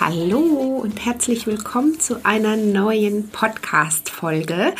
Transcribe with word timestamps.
Hallo 0.00 0.40
und 0.82 1.04
herzlich 1.04 1.46
willkommen 1.46 2.00
zu 2.00 2.24
einer 2.24 2.56
neuen 2.56 3.28
Podcast-Folge. 3.28 4.72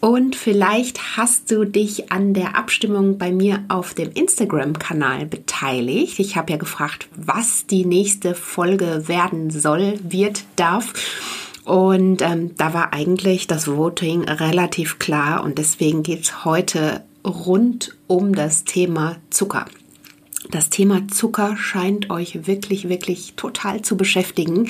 Und 0.00 0.36
vielleicht 0.36 1.18
hast 1.18 1.50
du 1.50 1.66
dich 1.66 2.10
an 2.10 2.32
der 2.32 2.56
Abstimmung 2.56 3.18
bei 3.18 3.30
mir 3.30 3.62
auf 3.68 3.92
dem 3.92 4.10
Instagram-Kanal 4.10 5.26
beteiligt. 5.26 6.18
Ich 6.18 6.38
habe 6.38 6.52
ja 6.52 6.56
gefragt, 6.56 7.08
was 7.14 7.66
die 7.66 7.84
nächste 7.84 8.34
Folge 8.34 9.06
werden 9.06 9.50
soll, 9.50 9.98
wird, 10.02 10.44
darf. 10.56 10.94
Und 11.64 12.22
ähm, 12.22 12.56
da 12.56 12.74
war 12.74 12.92
eigentlich 12.92 13.46
das 13.46 13.68
Voting 13.68 14.24
relativ 14.24 14.98
klar 14.98 15.44
und 15.44 15.58
deswegen 15.58 16.02
geht 16.02 16.22
es 16.22 16.44
heute 16.44 17.04
rund 17.24 17.96
um 18.08 18.34
das 18.34 18.64
Thema 18.64 19.16
Zucker. 19.30 19.66
Das 20.52 20.68
Thema 20.68 21.08
Zucker 21.08 21.56
scheint 21.56 22.10
euch 22.10 22.46
wirklich, 22.46 22.90
wirklich 22.90 23.32
total 23.36 23.80
zu 23.80 23.96
beschäftigen. 23.96 24.68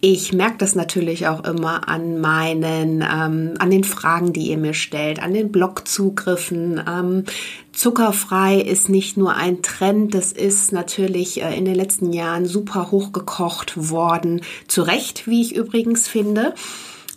Ich 0.00 0.32
merke 0.32 0.58
das 0.58 0.76
natürlich 0.76 1.26
auch 1.26 1.42
immer 1.42 1.88
an 1.88 2.20
meinen, 2.20 3.02
ähm, 3.02 3.54
an 3.58 3.70
den 3.70 3.82
Fragen, 3.82 4.32
die 4.32 4.50
ihr 4.50 4.56
mir 4.56 4.72
stellt, 4.72 5.20
an 5.20 5.34
den 5.34 5.50
Blogzugriffen. 5.50 6.80
Ähm, 6.88 7.24
zuckerfrei 7.72 8.60
ist 8.60 8.88
nicht 8.88 9.16
nur 9.16 9.34
ein 9.34 9.62
Trend, 9.62 10.14
das 10.14 10.30
ist 10.30 10.70
natürlich 10.70 11.42
äh, 11.42 11.58
in 11.58 11.64
den 11.64 11.74
letzten 11.74 12.12
Jahren 12.12 12.46
super 12.46 12.92
hochgekocht 12.92 13.90
worden. 13.90 14.42
Zu 14.68 14.82
Recht, 14.82 15.26
wie 15.26 15.42
ich 15.42 15.56
übrigens 15.56 16.06
finde. 16.06 16.54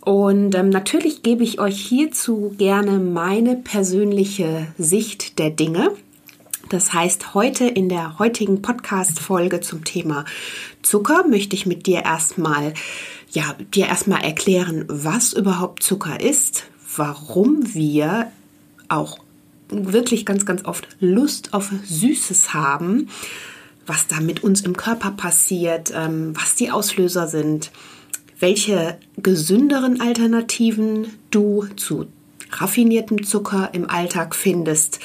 Und 0.02 0.56
ähm, 0.56 0.70
natürlich 0.70 1.22
gebe 1.22 1.44
ich 1.44 1.60
euch 1.60 1.80
hierzu 1.80 2.56
gerne 2.58 2.98
meine 2.98 3.56
persönliche 3.56 4.66
Sicht 4.80 5.38
der 5.38 5.52
Dinge. 5.52 5.92
Das 6.70 6.94
heißt, 6.94 7.34
heute 7.34 7.66
in 7.66 7.90
der 7.90 8.20
heutigen 8.20 8.62
Podcast-Folge 8.62 9.60
zum 9.60 9.84
Thema 9.84 10.24
Zucker 10.84 11.26
möchte 11.28 11.56
ich 11.56 11.66
mit 11.66 11.88
dir 11.88 12.04
erstmal, 12.04 12.76
ja, 13.32 13.56
dir 13.74 13.88
erstmal 13.88 14.24
erklären, 14.24 14.86
was 14.88 15.34
überhaupt 15.34 15.82
Zucker 15.82 16.20
ist, 16.22 16.66
warum 16.96 17.74
wir 17.74 18.32
auch 18.88 19.18
wirklich 19.70 20.28
ganz, 20.28 20.46
ganz 20.46 20.64
oft 20.64 20.88
Lust 21.00 21.56
auf 21.56 21.72
Süßes 21.86 22.54
haben, 22.54 23.10
was 23.88 24.06
da 24.06 24.20
mit 24.20 24.44
uns 24.44 24.62
im 24.62 24.78
Körper 24.78 25.10
passiert, 25.10 25.92
ähm, 25.96 26.34
was 26.36 26.54
die 26.54 26.70
Auslöser 26.70 27.28
sind, 27.28 27.72
welche 28.40 29.00
gesünderen 29.18 30.02
Alternativen 30.02 31.08
du 31.32 31.66
zu 31.78 32.06
raffiniertem 32.52 33.24
Zucker 33.24 33.70
im 33.74 33.90
Alltag 33.90 34.36
findest, 34.36 35.00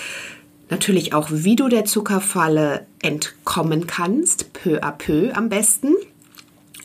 Natürlich 0.75 1.15
auch, 1.15 1.29
wie 1.31 1.55
du 1.55 1.69
der 1.69 1.85
Zuckerfalle 1.85 2.85
entkommen 3.01 3.87
kannst, 3.87 4.53
peu 4.53 4.83
à 4.83 4.91
peu 4.91 5.31
am 5.33 5.49
besten. 5.49 5.95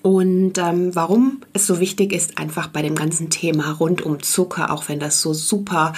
Und 0.03 0.59
ähm, 0.59 0.93
warum 0.93 1.41
es 1.53 1.65
so 1.65 1.79
wichtig 1.79 2.13
ist, 2.13 2.37
einfach 2.37 2.67
bei 2.67 2.83
dem 2.83 2.93
ganzen 2.93 3.31
Thema 3.31 3.71
rund 3.71 4.03
um 4.03 4.21
Zucker, 4.21 4.71
auch 4.71 4.89
wenn 4.89 4.99
das 4.99 5.21
so 5.21 5.33
super 5.33 5.93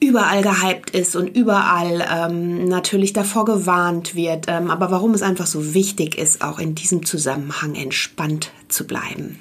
überall 0.00 0.40
gehypt 0.40 0.92
ist 0.92 1.14
und 1.14 1.28
überall 1.28 2.02
ähm, 2.10 2.68
natürlich 2.68 3.12
davor 3.12 3.44
gewarnt 3.44 4.14
wird, 4.14 4.46
ähm, 4.48 4.70
aber 4.70 4.90
warum 4.90 5.12
es 5.12 5.20
einfach 5.20 5.46
so 5.46 5.74
wichtig 5.74 6.16
ist, 6.16 6.40
auch 6.40 6.58
in 6.58 6.74
diesem 6.74 7.04
Zusammenhang 7.04 7.74
entspannt 7.74 8.50
zu 8.68 8.86
bleiben. 8.86 9.38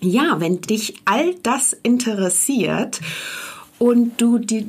Ja, 0.00 0.40
wenn 0.40 0.62
dich 0.62 0.96
all 1.04 1.36
das 1.44 1.74
interessiert 1.84 3.00
und 3.78 4.20
du 4.20 4.38
die 4.38 4.66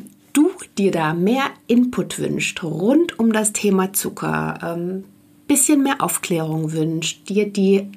dir 0.78 0.92
da 0.92 1.14
mehr 1.14 1.46
Input 1.68 2.20
wünscht 2.20 2.64
rund 2.64 3.20
um 3.20 3.34
das 3.34 3.54
Thema 3.54 3.94
Zucker, 3.94 4.60
ähm, 4.64 5.04
bisschen 5.48 5.84
mehr 5.84 6.02
Aufklärung 6.02 6.72
wünscht, 6.72 7.30
dir 7.30 7.50
die 7.50 7.88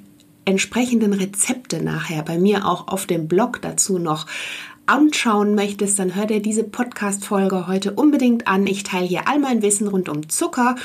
entsprechenden 0.45 1.13
Rezepte 1.13 1.83
nachher 1.83 2.23
bei 2.23 2.37
mir 2.37 2.67
auch 2.67 2.87
auf 2.87 3.05
dem 3.05 3.27
Blog 3.27 3.61
dazu 3.61 3.99
noch 3.99 4.25
anschauen 4.85 5.55
möchtest, 5.55 5.99
dann 5.99 6.15
hör 6.15 6.25
dir 6.25 6.41
diese 6.41 6.63
Podcast-Folge 6.63 7.67
heute 7.67 7.93
unbedingt 7.93 8.47
an. 8.47 8.67
Ich 8.67 8.83
teile 8.83 9.05
hier 9.05 9.27
all 9.27 9.39
mein 9.39 9.61
Wissen 9.61 9.87
rund 9.87 10.09
um 10.09 10.27
Zucker 10.29 10.75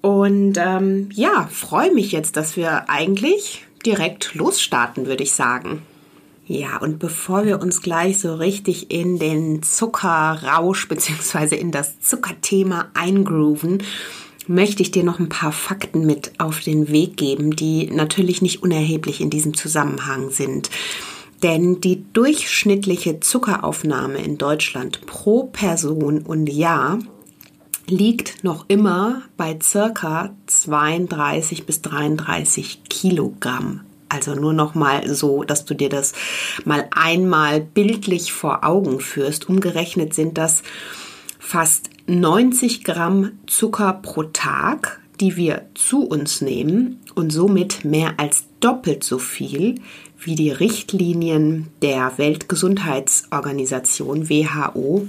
und 0.00 0.58
ähm, 0.58 1.08
ja, 1.12 1.48
freue 1.50 1.92
mich 1.92 2.12
jetzt, 2.12 2.36
dass 2.36 2.56
wir 2.56 2.90
eigentlich 2.90 3.64
direkt 3.86 4.34
losstarten, 4.34 5.06
würde 5.06 5.22
ich 5.22 5.32
sagen. 5.32 5.82
Ja, 6.50 6.78
und 6.78 6.98
bevor 6.98 7.44
wir 7.44 7.60
uns 7.60 7.82
gleich 7.82 8.20
so 8.20 8.34
richtig 8.34 8.90
in 8.90 9.18
den 9.18 9.62
Zuckerrausch 9.62 10.88
bzw. 10.88 11.54
in 11.54 11.72
das 11.72 12.00
Zuckerthema 12.00 12.86
eingrooven, 12.94 13.82
möchte 14.46 14.80
ich 14.80 14.90
dir 14.90 15.04
noch 15.04 15.18
ein 15.18 15.28
paar 15.28 15.52
Fakten 15.52 16.06
mit 16.06 16.32
auf 16.38 16.60
den 16.60 16.88
Weg 16.88 17.18
geben, 17.18 17.54
die 17.54 17.90
natürlich 17.90 18.40
nicht 18.40 18.62
unerheblich 18.62 19.20
in 19.20 19.28
diesem 19.28 19.52
Zusammenhang 19.52 20.30
sind. 20.30 20.70
Denn 21.42 21.82
die 21.82 22.02
durchschnittliche 22.14 23.20
Zuckeraufnahme 23.20 24.16
in 24.16 24.38
Deutschland 24.38 25.04
pro 25.04 25.44
Person 25.44 26.22
und 26.22 26.46
Jahr 26.46 26.98
liegt 27.86 28.42
noch 28.42 28.64
immer 28.68 29.20
bei 29.36 29.58
circa 29.62 30.34
32 30.46 31.66
bis 31.66 31.82
33 31.82 32.84
Kilogramm 32.88 33.82
also 34.08 34.34
nur 34.34 34.52
noch 34.52 34.74
mal 34.74 35.14
so, 35.14 35.44
dass 35.44 35.64
du 35.64 35.74
dir 35.74 35.88
das 35.88 36.12
mal 36.64 36.88
einmal 36.90 37.60
bildlich 37.60 38.32
vor 38.32 38.64
Augen 38.64 39.00
führst. 39.00 39.48
Umgerechnet 39.48 40.14
sind 40.14 40.38
das 40.38 40.62
fast 41.38 41.90
90 42.06 42.84
Gramm 42.84 43.32
Zucker 43.46 43.94
pro 43.94 44.24
Tag, 44.24 45.00
die 45.20 45.36
wir 45.36 45.66
zu 45.74 46.04
uns 46.04 46.40
nehmen 46.40 47.00
und 47.14 47.30
somit 47.30 47.84
mehr 47.84 48.14
als 48.18 48.44
doppelt 48.60 49.04
so 49.04 49.18
viel 49.18 49.80
wie 50.18 50.34
die 50.34 50.50
Richtlinien 50.50 51.68
der 51.82 52.12
Weltgesundheitsorganisation 52.16 54.28
WHO 54.28 55.06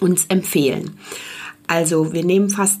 uns 0.00 0.26
empfehlen. 0.26 0.98
Also 1.66 2.12
wir 2.12 2.24
nehmen 2.24 2.50
fast 2.50 2.80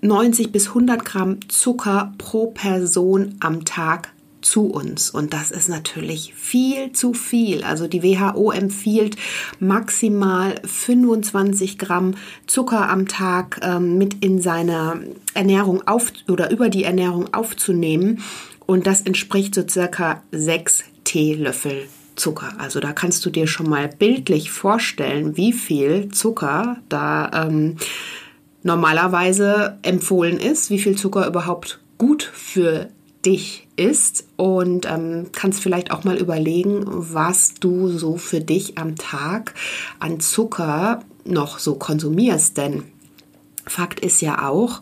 90 0.00 0.52
bis 0.52 0.68
100 0.68 1.04
Gramm 1.04 1.38
Zucker 1.48 2.12
pro 2.18 2.48
Person 2.48 3.36
am 3.40 3.64
Tag 3.64 4.12
zu 4.44 4.66
uns. 4.66 5.10
Und 5.10 5.32
das 5.32 5.50
ist 5.50 5.68
natürlich 5.68 6.34
viel 6.34 6.92
zu 6.92 7.14
viel. 7.14 7.64
Also 7.64 7.88
die 7.88 8.02
WHO 8.02 8.50
empfiehlt 8.52 9.16
maximal 9.58 10.54
25 10.64 11.78
Gramm 11.78 12.14
Zucker 12.46 12.88
am 12.88 13.08
Tag 13.08 13.60
ähm, 13.62 13.98
mit 13.98 14.24
in 14.24 14.40
seiner 14.40 15.00
Ernährung 15.34 15.86
auf 15.86 16.12
oder 16.28 16.50
über 16.50 16.68
die 16.68 16.84
Ernährung 16.84 17.32
aufzunehmen. 17.32 18.22
Und 18.66 18.86
das 18.86 19.02
entspricht 19.02 19.54
so 19.54 19.66
circa 19.68 20.22
sechs 20.30 20.84
Teelöffel 21.04 21.88
Zucker. 22.16 22.54
Also 22.58 22.80
da 22.80 22.92
kannst 22.92 23.24
du 23.26 23.30
dir 23.30 23.46
schon 23.46 23.68
mal 23.68 23.88
bildlich 23.88 24.50
vorstellen, 24.50 25.36
wie 25.36 25.52
viel 25.52 26.08
Zucker 26.08 26.76
da 26.88 27.30
ähm, 27.46 27.76
normalerweise 28.62 29.78
empfohlen 29.82 30.38
ist, 30.38 30.70
wie 30.70 30.78
viel 30.78 30.96
Zucker 30.96 31.26
überhaupt 31.26 31.80
gut 31.98 32.22
für 32.22 32.88
dich 33.24 33.66
ist 33.76 34.26
und 34.36 34.86
ähm, 34.86 35.26
kannst 35.32 35.60
vielleicht 35.60 35.90
auch 35.90 36.04
mal 36.04 36.16
überlegen, 36.16 36.84
was 36.86 37.54
du 37.54 37.88
so 37.88 38.16
für 38.16 38.40
dich 38.40 38.78
am 38.78 38.96
Tag 38.96 39.54
an 39.98 40.20
Zucker 40.20 41.00
noch 41.24 41.58
so 41.58 41.74
konsumierst. 41.74 42.56
Denn 42.56 42.84
Fakt 43.66 44.00
ist 44.00 44.20
ja 44.20 44.48
auch, 44.48 44.80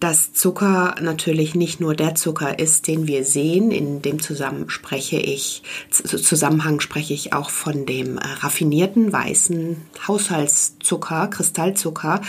dass 0.00 0.32
Zucker 0.32 0.96
natürlich 1.00 1.54
nicht 1.54 1.80
nur 1.80 1.94
der 1.94 2.14
Zucker 2.14 2.58
ist, 2.58 2.88
den 2.88 3.06
wir 3.06 3.24
sehen. 3.24 3.70
In 3.70 4.02
dem 4.02 4.20
Zusammenhang 4.20 4.68
spreche 4.68 5.16
ich, 5.16 5.62
Zusammenhang 5.90 6.80
spreche 6.80 7.14
ich 7.14 7.32
auch 7.32 7.50
von 7.50 7.86
dem 7.86 8.18
äh, 8.18 8.20
raffinierten 8.40 9.12
weißen 9.12 9.76
Haushaltszucker, 10.06 11.28
Kristallzucker 11.28 12.20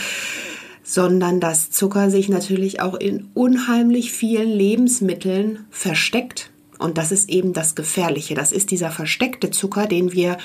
sondern 0.88 1.40
dass 1.40 1.70
Zucker 1.72 2.10
sich 2.10 2.28
natürlich 2.28 2.80
auch 2.80 2.94
in 2.94 3.28
unheimlich 3.34 4.12
vielen 4.12 4.48
Lebensmitteln 4.48 5.66
versteckt. 5.68 6.50
Und 6.78 6.96
das 6.96 7.10
ist 7.10 7.28
eben 7.28 7.52
das 7.52 7.74
Gefährliche. 7.74 8.34
Das 8.34 8.52
ist 8.52 8.70
dieser 8.70 8.90
versteckte 8.90 9.50
Zucker, 9.50 9.88
den 9.88 10.12
wir 10.12 10.38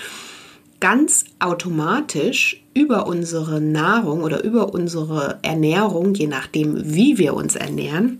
ganz 0.79 1.25
automatisch 1.37 2.63
über 2.73 3.05
unsere 3.05 3.61
Nahrung 3.61 4.23
oder 4.23 4.43
über 4.43 4.73
unsere 4.73 5.37
Ernährung, 5.43 6.15
je 6.15 6.25
nachdem, 6.25 6.91
wie 6.91 7.19
wir 7.19 7.35
uns 7.35 7.55
ernähren, 7.55 8.19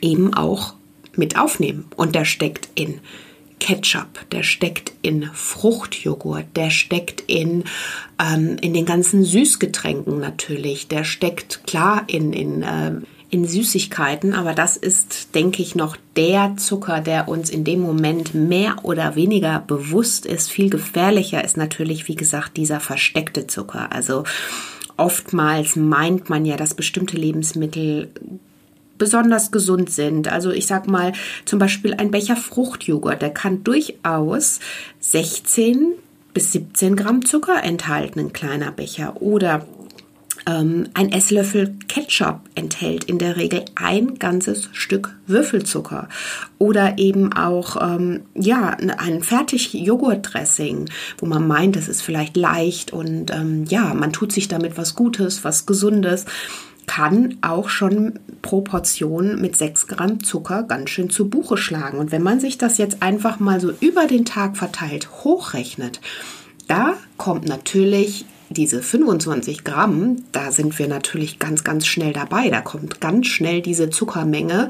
eben 0.00 0.32
auch 0.32 0.72
mit 1.16 1.38
aufnehmen. 1.38 1.84
Und 1.96 2.14
der 2.14 2.24
steckt 2.24 2.70
in 2.76 2.98
Ketchup, 3.62 4.28
der 4.32 4.42
steckt 4.42 4.92
in 5.02 5.30
Fruchtjoghurt, 5.32 6.46
der 6.56 6.70
steckt 6.70 7.22
in, 7.28 7.62
ähm, 8.20 8.56
in 8.60 8.74
den 8.74 8.84
ganzen 8.84 9.22
Süßgetränken 9.22 10.18
natürlich, 10.18 10.88
der 10.88 11.04
steckt 11.04 11.64
klar 11.64 12.02
in, 12.08 12.32
in 12.32 12.62
äh, 12.64 12.92
in 13.30 13.46
Süßigkeiten, 13.46 14.34
aber 14.34 14.52
das 14.52 14.76
ist, 14.76 15.34
denke 15.34 15.62
ich, 15.62 15.74
noch 15.74 15.96
der 16.16 16.56
Zucker, 16.58 17.00
der 17.00 17.28
uns 17.28 17.48
in 17.48 17.64
dem 17.64 17.80
Moment 17.80 18.34
mehr 18.34 18.76
oder 18.82 19.14
weniger 19.14 19.60
bewusst 19.60 20.26
ist. 20.26 20.50
Viel 20.50 20.68
gefährlicher 20.68 21.42
ist 21.42 21.56
natürlich, 21.56 22.08
wie 22.08 22.14
gesagt, 22.14 22.58
dieser 22.58 22.78
versteckte 22.78 23.46
Zucker. 23.46 23.90
Also 23.90 24.24
oftmals 24.98 25.76
meint 25.76 26.28
man 26.28 26.44
ja, 26.44 26.58
dass 26.58 26.74
bestimmte 26.74 27.16
Lebensmittel 27.16 28.10
besonders 29.02 29.50
gesund 29.50 29.90
sind. 29.90 30.30
Also 30.30 30.52
ich 30.52 30.68
sag 30.68 30.86
mal 30.86 31.12
zum 31.44 31.58
Beispiel 31.58 31.94
ein 31.94 32.12
Becher 32.12 32.36
Fruchtjoghurt, 32.36 33.20
der 33.20 33.30
kann 33.30 33.64
durchaus 33.64 34.60
16 35.00 35.94
bis 36.32 36.52
17 36.52 36.94
Gramm 36.94 37.24
Zucker 37.24 37.64
enthalten, 37.64 38.20
ein 38.20 38.32
kleiner 38.32 38.70
Becher. 38.70 39.20
Oder 39.20 39.66
ähm, 40.46 40.88
ein 40.94 41.10
Esslöffel 41.10 41.74
Ketchup 41.88 42.42
enthält 42.54 43.02
in 43.02 43.18
der 43.18 43.36
Regel 43.36 43.64
ein 43.74 44.20
ganzes 44.20 44.68
Stück 44.70 45.16
Würfelzucker 45.26 46.08
oder 46.58 46.96
eben 46.98 47.32
auch 47.32 47.76
ähm, 47.82 48.20
ja 48.34 48.68
ein 48.98 49.24
fertig 49.24 49.74
Joghurtdressing, 49.74 50.88
wo 51.18 51.26
man 51.26 51.48
meint, 51.48 51.76
es 51.76 51.88
ist 51.88 52.02
vielleicht 52.02 52.36
leicht 52.36 52.92
und 52.92 53.32
ähm, 53.32 53.64
ja 53.68 53.94
man 53.94 54.12
tut 54.12 54.30
sich 54.30 54.46
damit 54.46 54.78
was 54.78 54.94
Gutes, 54.94 55.42
was 55.42 55.66
Gesundes 55.66 56.24
kann 56.86 57.38
auch 57.42 57.68
schon 57.68 58.18
pro 58.42 58.60
Portion 58.60 59.40
mit 59.40 59.56
6 59.56 59.86
Gramm 59.86 60.22
Zucker 60.22 60.64
ganz 60.64 60.90
schön 60.90 61.10
zu 61.10 61.28
Buche 61.28 61.56
schlagen. 61.56 61.98
Und 61.98 62.12
wenn 62.12 62.22
man 62.22 62.40
sich 62.40 62.58
das 62.58 62.78
jetzt 62.78 63.02
einfach 63.02 63.40
mal 63.40 63.60
so 63.60 63.72
über 63.80 64.06
den 64.06 64.24
Tag 64.24 64.56
verteilt 64.56 65.08
hochrechnet, 65.24 66.00
da 66.68 66.94
kommt 67.16 67.46
natürlich 67.46 68.24
diese 68.50 68.82
25 68.82 69.64
Gramm, 69.64 70.24
da 70.32 70.52
sind 70.52 70.78
wir 70.78 70.88
natürlich 70.88 71.38
ganz, 71.38 71.64
ganz 71.64 71.86
schnell 71.86 72.12
dabei. 72.12 72.50
Da 72.50 72.60
kommt 72.60 73.00
ganz 73.00 73.26
schnell 73.26 73.62
diese 73.62 73.90
Zuckermenge 73.90 74.68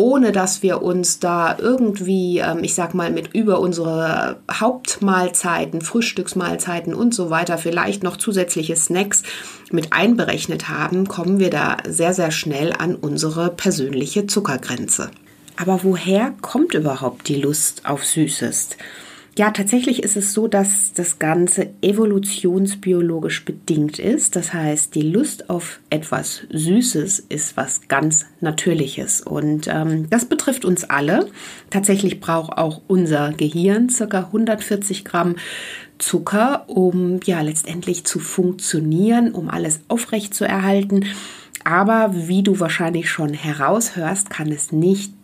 ohne 0.00 0.32
dass 0.32 0.62
wir 0.62 0.80
uns 0.80 1.20
da 1.20 1.56
irgendwie, 1.58 2.38
ähm, 2.38 2.64
ich 2.64 2.74
sag 2.74 2.94
mal, 2.94 3.10
mit 3.10 3.34
über 3.34 3.60
unsere 3.60 4.38
Hauptmahlzeiten, 4.50 5.82
Frühstücksmahlzeiten 5.82 6.94
und 6.94 7.14
so 7.14 7.28
weiter, 7.28 7.58
vielleicht 7.58 8.02
noch 8.02 8.16
zusätzliche 8.16 8.76
Snacks 8.76 9.22
mit 9.70 9.92
einberechnet 9.92 10.70
haben, 10.70 11.06
kommen 11.06 11.38
wir 11.38 11.50
da 11.50 11.76
sehr, 11.86 12.14
sehr 12.14 12.30
schnell 12.30 12.72
an 12.72 12.94
unsere 12.94 13.50
persönliche 13.50 14.26
Zuckergrenze. 14.26 15.10
Aber 15.56 15.84
woher 15.84 16.32
kommt 16.40 16.72
überhaupt 16.72 17.28
die 17.28 17.36
Lust 17.36 17.84
auf 17.84 18.06
Süßes? 18.06 18.70
Ja, 19.40 19.52
tatsächlich 19.52 20.02
ist 20.02 20.18
es 20.18 20.34
so, 20.34 20.48
dass 20.48 20.92
das 20.92 21.18
Ganze 21.18 21.70
evolutionsbiologisch 21.80 23.46
bedingt 23.46 23.98
ist. 23.98 24.36
Das 24.36 24.52
heißt, 24.52 24.94
die 24.94 25.00
Lust 25.00 25.48
auf 25.48 25.80
etwas 25.88 26.42
Süßes 26.50 27.20
ist 27.20 27.56
was 27.56 27.88
ganz 27.88 28.26
Natürliches. 28.42 29.22
Und 29.22 29.66
ähm, 29.66 30.10
das 30.10 30.26
betrifft 30.26 30.66
uns 30.66 30.84
alle. 30.84 31.26
Tatsächlich 31.70 32.20
braucht 32.20 32.58
auch 32.58 32.82
unser 32.86 33.32
Gehirn 33.32 33.88
circa 33.88 34.24
140 34.24 35.06
Gramm 35.06 35.36
Zucker, 35.96 36.64
um 36.66 37.20
ja 37.24 37.40
letztendlich 37.40 38.04
zu 38.04 38.18
funktionieren, 38.18 39.32
um 39.32 39.48
alles 39.48 39.80
aufrecht 39.88 40.34
zu 40.34 40.44
erhalten. 40.44 41.06
Aber 41.64 42.10
wie 42.14 42.42
du 42.42 42.60
wahrscheinlich 42.60 43.08
schon 43.08 43.32
heraushörst, 43.32 44.28
kann 44.28 44.52
es 44.52 44.70
nicht 44.70 45.14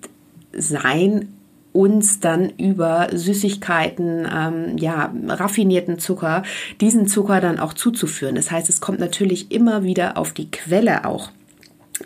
sein, 0.54 1.35
uns 1.76 2.20
dann 2.20 2.50
über 2.56 3.08
Süßigkeiten, 3.12 4.26
ähm, 4.34 4.78
ja, 4.78 5.12
raffinierten 5.28 5.98
Zucker, 5.98 6.42
diesen 6.80 7.06
Zucker 7.06 7.42
dann 7.42 7.58
auch 7.58 7.74
zuzuführen. 7.74 8.34
Das 8.34 8.50
heißt, 8.50 8.70
es 8.70 8.80
kommt 8.80 8.98
natürlich 8.98 9.52
immer 9.52 9.84
wieder 9.84 10.16
auf 10.16 10.32
die 10.32 10.50
Quelle 10.50 11.04
auch 11.04 11.30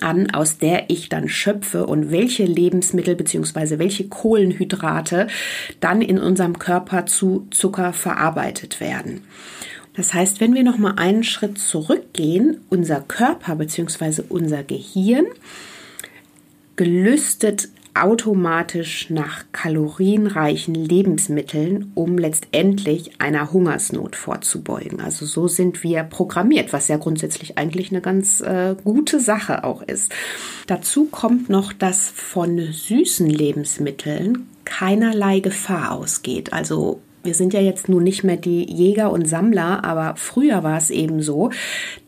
an, 0.01 0.31
aus 0.31 0.59
der 0.59 0.91
ich 0.91 1.09
dann 1.09 1.29
schöpfe 1.29 1.87
und 1.87 2.11
welche 2.11 2.45
Lebensmittel 2.45 3.15
bzw. 3.15 3.79
welche 3.79 4.09
Kohlenhydrate 4.09 5.29
dann 5.79 6.03
in 6.03 6.19
unserem 6.19 6.59
Körper 6.59 7.07
zu 7.07 7.47
Zucker 7.51 7.93
verarbeitet 7.93 8.81
werden. 8.81 9.23
Das 9.95 10.15
heißt, 10.15 10.41
wenn 10.41 10.55
wir 10.55 10.63
noch 10.65 10.79
mal 10.79 10.95
einen 10.97 11.25
Schritt 11.25 11.59
zurückgehen, 11.59 12.61
unser 12.71 13.01
Körper 13.01 13.57
bzw. 13.57 14.23
unser 14.29 14.63
Gehirn 14.63 15.27
gelüstet 16.77 17.69
automatisch 17.95 19.11
nach 19.11 19.45
kalorienreichen 19.53 20.75
Lebensmitteln, 20.75 21.93
um 21.95 22.19
letztendlich 22.19 23.21
einer 23.21 23.53
Hungersnot 23.53 24.17
vorzubeugen. 24.17 25.01
Also 25.01 25.27
so 25.27 25.49
sind 25.49 25.83
wir 25.83 26.05
programmiert, 26.05 26.73
was 26.73 26.89
ja 26.89 26.97
grundsätzlich 26.97 27.59
eigentlich 27.59 27.91
eine 27.91 28.01
ganz 28.01 28.41
äh, 28.41 28.77
gute 28.83 29.21
Sache 29.21 29.65
auch 29.65 29.83
ist. 29.83 30.13
Dazu 30.67 31.07
kommt 31.07 31.49
noch, 31.49 31.73
dass 31.73 32.09
von 32.09 32.59
süßen 32.59 33.29
Lebensmitteln 33.29 34.47
keinerlei 34.65 35.41
Gefahr 35.41 35.93
ausgeht. 35.93 36.53
Also 36.53 37.01
wir 37.23 37.35
sind 37.35 37.53
ja 37.53 37.61
jetzt 37.61 37.89
nun 37.89 38.03
nicht 38.03 38.25
mehr 38.25 38.37
die 38.37 38.65
Jäger 38.65 39.13
und 39.13 39.29
Sammler, 39.29 39.85
aber 39.85 40.15
früher 40.17 40.63
war 40.63 40.79
es 40.79 40.91
eben 40.91 41.23
so, 41.23 41.51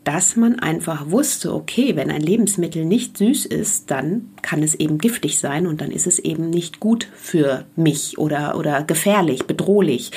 dass 0.04 0.36
man 0.36 0.58
einfach 0.58 1.10
wusste, 1.10 1.54
okay, 1.54 1.96
wenn 1.96 2.10
ein 2.10 2.22
Lebensmittel 2.22 2.84
nicht 2.84 3.18
süß 3.18 3.46
ist, 3.46 3.90
dann 3.90 4.30
kann 4.42 4.62
es 4.62 4.74
eben 4.74 4.98
giftig 4.98 5.38
sein 5.38 5.66
und 5.66 5.80
dann 5.80 5.90
ist 5.90 6.06
es 6.06 6.18
eben 6.18 6.50
nicht 6.50 6.80
gut 6.80 7.08
für 7.14 7.64
mich 7.76 8.18
oder, 8.18 8.56
oder 8.56 8.82
gefährlich, 8.82 9.44
bedrohlich. 9.46 10.10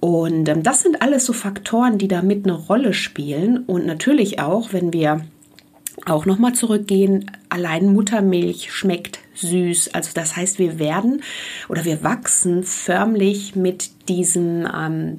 Und 0.00 0.48
ähm, 0.48 0.62
das 0.62 0.82
sind 0.82 1.02
alles 1.02 1.26
so 1.26 1.32
Faktoren, 1.32 1.98
die 1.98 2.08
damit 2.08 2.44
eine 2.44 2.54
Rolle 2.54 2.94
spielen. 2.94 3.64
Und 3.66 3.86
natürlich 3.86 4.40
auch, 4.40 4.72
wenn 4.72 4.92
wir 4.92 5.22
auch 6.06 6.24
nochmal 6.24 6.52
zurückgehen, 6.52 7.30
allein 7.48 7.92
Muttermilch 7.92 8.72
schmeckt 8.72 9.18
süß. 9.40 9.94
Also 9.94 10.10
das 10.14 10.36
heißt, 10.36 10.58
wir 10.58 10.78
werden 10.78 11.22
oder 11.68 11.84
wir 11.84 12.02
wachsen 12.02 12.64
förmlich 12.64 13.56
mit 13.56 14.08
diesem 14.08 14.66
ähm, 14.74 15.18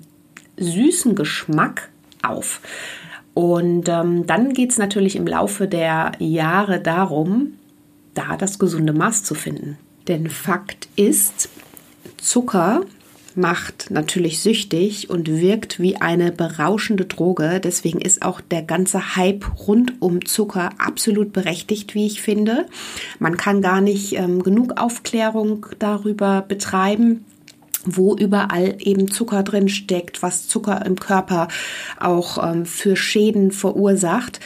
süßen 0.57 1.15
Geschmack 1.15 1.89
auf. 2.21 2.61
Und 3.33 3.87
ähm, 3.87 4.27
dann 4.27 4.53
geht 4.53 4.71
es 4.71 4.77
natürlich 4.77 5.15
im 5.15 5.27
Laufe 5.27 5.67
der 5.67 6.11
Jahre 6.19 6.81
darum, 6.81 7.53
da 8.13 8.35
das 8.35 8.59
gesunde 8.59 8.93
Maß 8.93 9.23
zu 9.23 9.35
finden. 9.35 9.77
Denn 10.07 10.29
Fakt 10.29 10.89
ist, 10.95 11.49
Zucker 12.17 12.81
macht 13.35 13.91
natürlich 13.91 14.41
süchtig 14.41 15.09
und 15.09 15.27
wirkt 15.27 15.79
wie 15.79 15.97
eine 15.97 16.31
berauschende 16.31 17.05
Droge. 17.05 17.59
Deswegen 17.63 17.99
ist 17.99 18.21
auch 18.21 18.41
der 18.41 18.61
ganze 18.61 19.15
Hype 19.15 19.67
rund 19.67 20.01
um 20.01 20.25
Zucker 20.25 20.69
absolut 20.77 21.33
berechtigt, 21.33 21.95
wie 21.95 22.05
ich 22.05 22.21
finde. 22.21 22.65
Man 23.19 23.37
kann 23.37 23.61
gar 23.61 23.81
nicht 23.81 24.13
ähm, 24.15 24.43
genug 24.43 24.79
Aufklärung 24.79 25.65
darüber 25.79 26.43
betreiben 26.47 27.25
wo 27.85 28.13
überall 28.13 28.75
eben 28.79 29.09
Zucker 29.09 29.41
drin 29.41 29.69
steckt, 29.69 30.21
was 30.21 30.47
Zucker 30.47 30.85
im 30.85 30.99
Körper 30.99 31.47
auch 31.97 32.43
ähm, 32.43 32.65
für 32.65 32.97
Schäden 32.97 33.51
verursacht. 33.51 34.41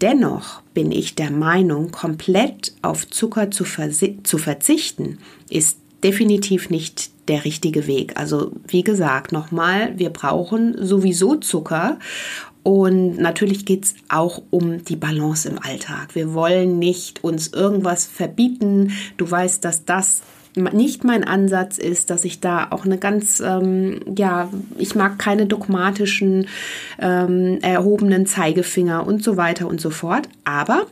Dennoch 0.00 0.62
bin 0.72 0.90
ich 0.90 1.14
der 1.14 1.30
Meinung, 1.30 1.90
komplett 1.90 2.72
auf 2.80 3.08
Zucker 3.08 3.50
zu, 3.50 3.64
zu 4.22 4.38
verzichten, 4.38 5.18
ist 5.50 5.76
definitiv 6.04 6.70
nicht 6.70 7.10
der 7.28 7.44
richtige 7.44 7.86
Weg. 7.86 8.18
Also 8.18 8.52
wie 8.66 8.82
gesagt, 8.82 9.32
nochmal, 9.32 9.98
wir 9.98 10.10
brauchen 10.10 10.76
sowieso 10.84 11.36
Zucker. 11.36 11.98
Und 12.62 13.18
natürlich 13.18 13.64
geht 13.64 13.84
es 13.84 13.94
auch 14.08 14.42
um 14.50 14.84
die 14.84 14.96
Balance 14.96 15.48
im 15.48 15.58
Alltag. 15.62 16.14
Wir 16.14 16.34
wollen 16.34 16.78
nicht 16.78 17.24
uns 17.24 17.48
irgendwas 17.48 18.06
verbieten. 18.06 18.92
Du 19.16 19.30
weißt, 19.30 19.64
dass 19.64 19.86
das 19.86 20.22
nicht 20.56 21.04
mein 21.04 21.24
Ansatz 21.24 21.78
ist, 21.78 22.10
dass 22.10 22.24
ich 22.24 22.40
da 22.40 22.68
auch 22.70 22.84
eine 22.84 22.98
ganz, 22.98 23.40
ähm, 23.40 24.00
ja, 24.16 24.50
ich 24.78 24.94
mag 24.94 25.18
keine 25.18 25.46
dogmatischen, 25.46 26.48
ähm, 26.98 27.58
erhobenen 27.62 28.26
Zeigefinger 28.26 29.06
und 29.06 29.22
so 29.22 29.36
weiter 29.36 29.68
und 29.68 29.80
so 29.80 29.90
fort. 29.90 30.28
Aber 30.44 30.86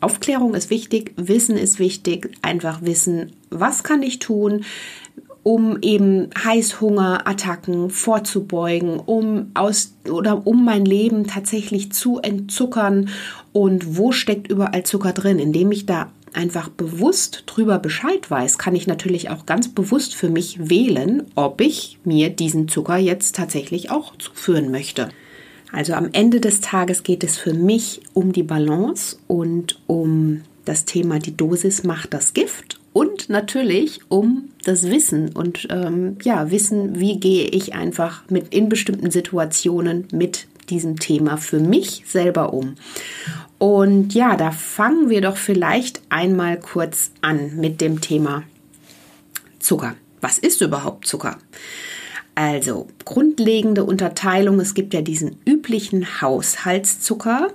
Aufklärung 0.00 0.54
ist 0.54 0.70
wichtig, 0.70 1.12
Wissen 1.16 1.56
ist 1.56 1.78
wichtig, 1.78 2.30
einfach 2.42 2.82
wissen, 2.82 3.32
was 3.50 3.82
kann 3.82 4.02
ich 4.02 4.18
tun, 4.18 4.64
um 5.42 5.78
eben 5.80 6.28
Heißhungerattacken 6.44 7.90
vorzubeugen, 7.90 9.00
um 9.00 9.50
aus 9.54 9.94
oder 10.08 10.46
um 10.46 10.64
mein 10.64 10.84
Leben 10.84 11.26
tatsächlich 11.26 11.92
zu 11.92 12.18
entzuckern 12.18 13.08
und 13.52 13.96
wo 13.96 14.12
steckt 14.12 14.50
überall 14.50 14.82
Zucker 14.82 15.12
drin, 15.12 15.38
indem 15.38 15.72
ich 15.72 15.86
da 15.86 16.12
einfach 16.34 16.68
bewusst 16.68 17.44
drüber 17.46 17.78
Bescheid 17.78 18.30
weiß, 18.30 18.58
kann 18.58 18.76
ich 18.76 18.86
natürlich 18.86 19.30
auch 19.30 19.46
ganz 19.46 19.68
bewusst 19.68 20.14
für 20.14 20.28
mich 20.28 20.68
wählen, 20.68 21.24
ob 21.34 21.60
ich 21.60 21.98
mir 22.04 22.30
diesen 22.30 22.68
Zucker 22.68 22.98
jetzt 22.98 23.34
tatsächlich 23.34 23.90
auch 23.90 24.16
zuführen 24.16 24.70
möchte. 24.70 25.08
Also 25.72 25.94
am 25.94 26.08
Ende 26.12 26.40
des 26.40 26.60
Tages 26.60 27.02
geht 27.02 27.22
es 27.24 27.36
für 27.36 27.52
mich 27.52 28.00
um 28.14 28.32
die 28.32 28.42
Balance 28.42 29.18
und 29.26 29.80
um 29.86 30.42
das 30.64 30.84
Thema 30.84 31.18
die 31.18 31.36
Dosis 31.36 31.84
macht 31.84 32.14
das 32.14 32.34
Gift 32.34 32.78
und 32.92 33.28
natürlich 33.28 34.00
um 34.08 34.50
das 34.64 34.84
Wissen 34.84 35.34
und 35.34 35.68
ähm, 35.70 36.18
ja 36.22 36.50
wissen, 36.50 36.98
wie 36.98 37.20
gehe 37.20 37.46
ich 37.46 37.74
einfach 37.74 38.22
mit 38.28 38.54
in 38.54 38.68
bestimmten 38.68 39.10
Situationen 39.10 40.08
mit 40.12 40.46
diesem 40.68 40.98
Thema 40.98 41.36
für 41.36 41.60
mich 41.60 42.02
selber 42.06 42.52
um. 42.52 42.74
Und 43.58 44.14
ja, 44.14 44.36
da 44.36 44.50
fangen 44.50 45.10
wir 45.10 45.20
doch 45.20 45.36
vielleicht 45.36 46.02
einmal 46.10 46.60
kurz 46.60 47.10
an 47.22 47.56
mit 47.56 47.80
dem 47.80 48.00
Thema 48.00 48.42
Zucker. 49.58 49.94
Was 50.20 50.38
ist 50.38 50.60
überhaupt 50.60 51.06
Zucker? 51.06 51.38
Also, 52.40 52.86
grundlegende 53.04 53.82
Unterteilung. 53.82 54.60
Es 54.60 54.74
gibt 54.74 54.94
ja 54.94 55.02
diesen 55.02 55.38
üblichen 55.44 56.22
Haushaltszucker, 56.22 57.48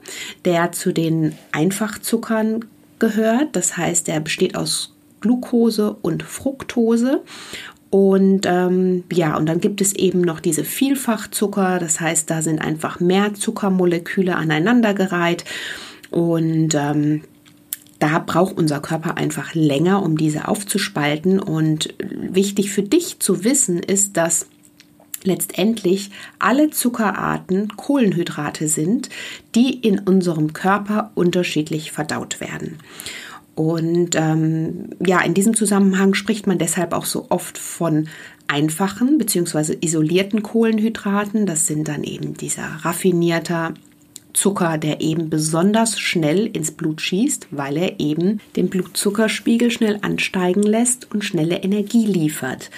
der 0.44 0.74
zu 0.74 0.92
den 0.92 1.36
Einfachzuckern 1.54 2.66
gehört. 3.00 3.56
Das 3.56 3.78
heißt, 3.78 4.10
er 4.10 4.20
besteht 4.20 4.58
aus 4.58 4.94
Glucose 5.22 5.96
und 6.02 6.22
Fructose. 6.22 7.22
Und 7.92 8.42
ähm, 8.46 9.06
ja, 9.10 9.38
und 9.38 9.46
dann 9.46 9.62
gibt 9.62 9.80
es 9.80 9.94
eben 9.94 10.20
noch 10.20 10.42
diese 10.42 10.66
Vielfachzucker. 10.66 11.80
Das 11.80 12.02
heißt, 12.02 12.30
da 12.30 12.42
sind 12.42 12.60
einfach 12.60 13.00
mehr 13.00 13.34
Zuckermoleküle 13.36 14.36
aneinandergereiht. 14.36 15.46
Und 16.12 16.76
ähm, 16.76 17.22
da 18.00 18.20
braucht 18.20 18.58
unser 18.58 18.82
Körper 18.82 19.16
einfach 19.16 19.56
länger, 19.56 20.04
um 20.04 20.18
diese 20.18 20.50
aufzuspalten. 20.50 21.40
Und 21.40 21.94
wichtig 22.00 22.72
für 22.72 22.84
dich 22.84 23.20
zu 23.20 23.46
wissen 23.46 23.80
ist, 23.80 24.18
dass 24.18 24.48
letztendlich 25.26 26.12
alle 26.40 26.70
Zuckerarten 26.70 27.70
Kohlenhydrate 27.76 28.68
sind, 28.68 29.10
die 29.56 29.74
in 29.80 30.00
unserem 30.00 30.54
Körper 30.54 31.12
unterschiedlich 31.16 31.92
verdaut 31.92 32.40
werden. 32.40 32.78
Und 33.56 34.16
ähm, 34.16 34.90
ja, 35.06 35.22
in 35.22 35.36
diesem 35.36 35.56
Zusammenhang 35.56 36.16
spricht 36.16 36.48
man 36.48 36.58
deshalb 36.58 36.94
auch 36.94 37.06
so 37.06 37.28
oft 37.30 37.58
von 37.58 38.08
einfachen 38.48 39.18
bzw. 39.18 39.78
isolierten 39.82 40.42
Kohlenhydraten. 40.42 41.46
Das 41.46 41.68
sind 41.68 41.88
dann 41.88 42.04
eben 42.04 42.34
dieser 42.34 42.64
raffinierter 42.82 43.76
Zucker, 44.34 44.80
der 44.80 45.02
eben 45.02 45.30
besonders 45.30 46.00
schnell 46.00 46.48
ins 46.48 46.72
Blut 46.72 47.02
schießt, 47.02 47.48
weil 47.52 47.78
er 47.78 48.00
eben 48.00 48.40
den 48.56 48.70
Blutzuckerspiegel 48.70 49.70
schnell 49.70 50.00
ansteigen 50.02 50.64
lässt 50.64 51.12
und 51.14 51.24
schnelle 51.24 51.58
Energie 51.58 52.06
liefert. 52.06 52.72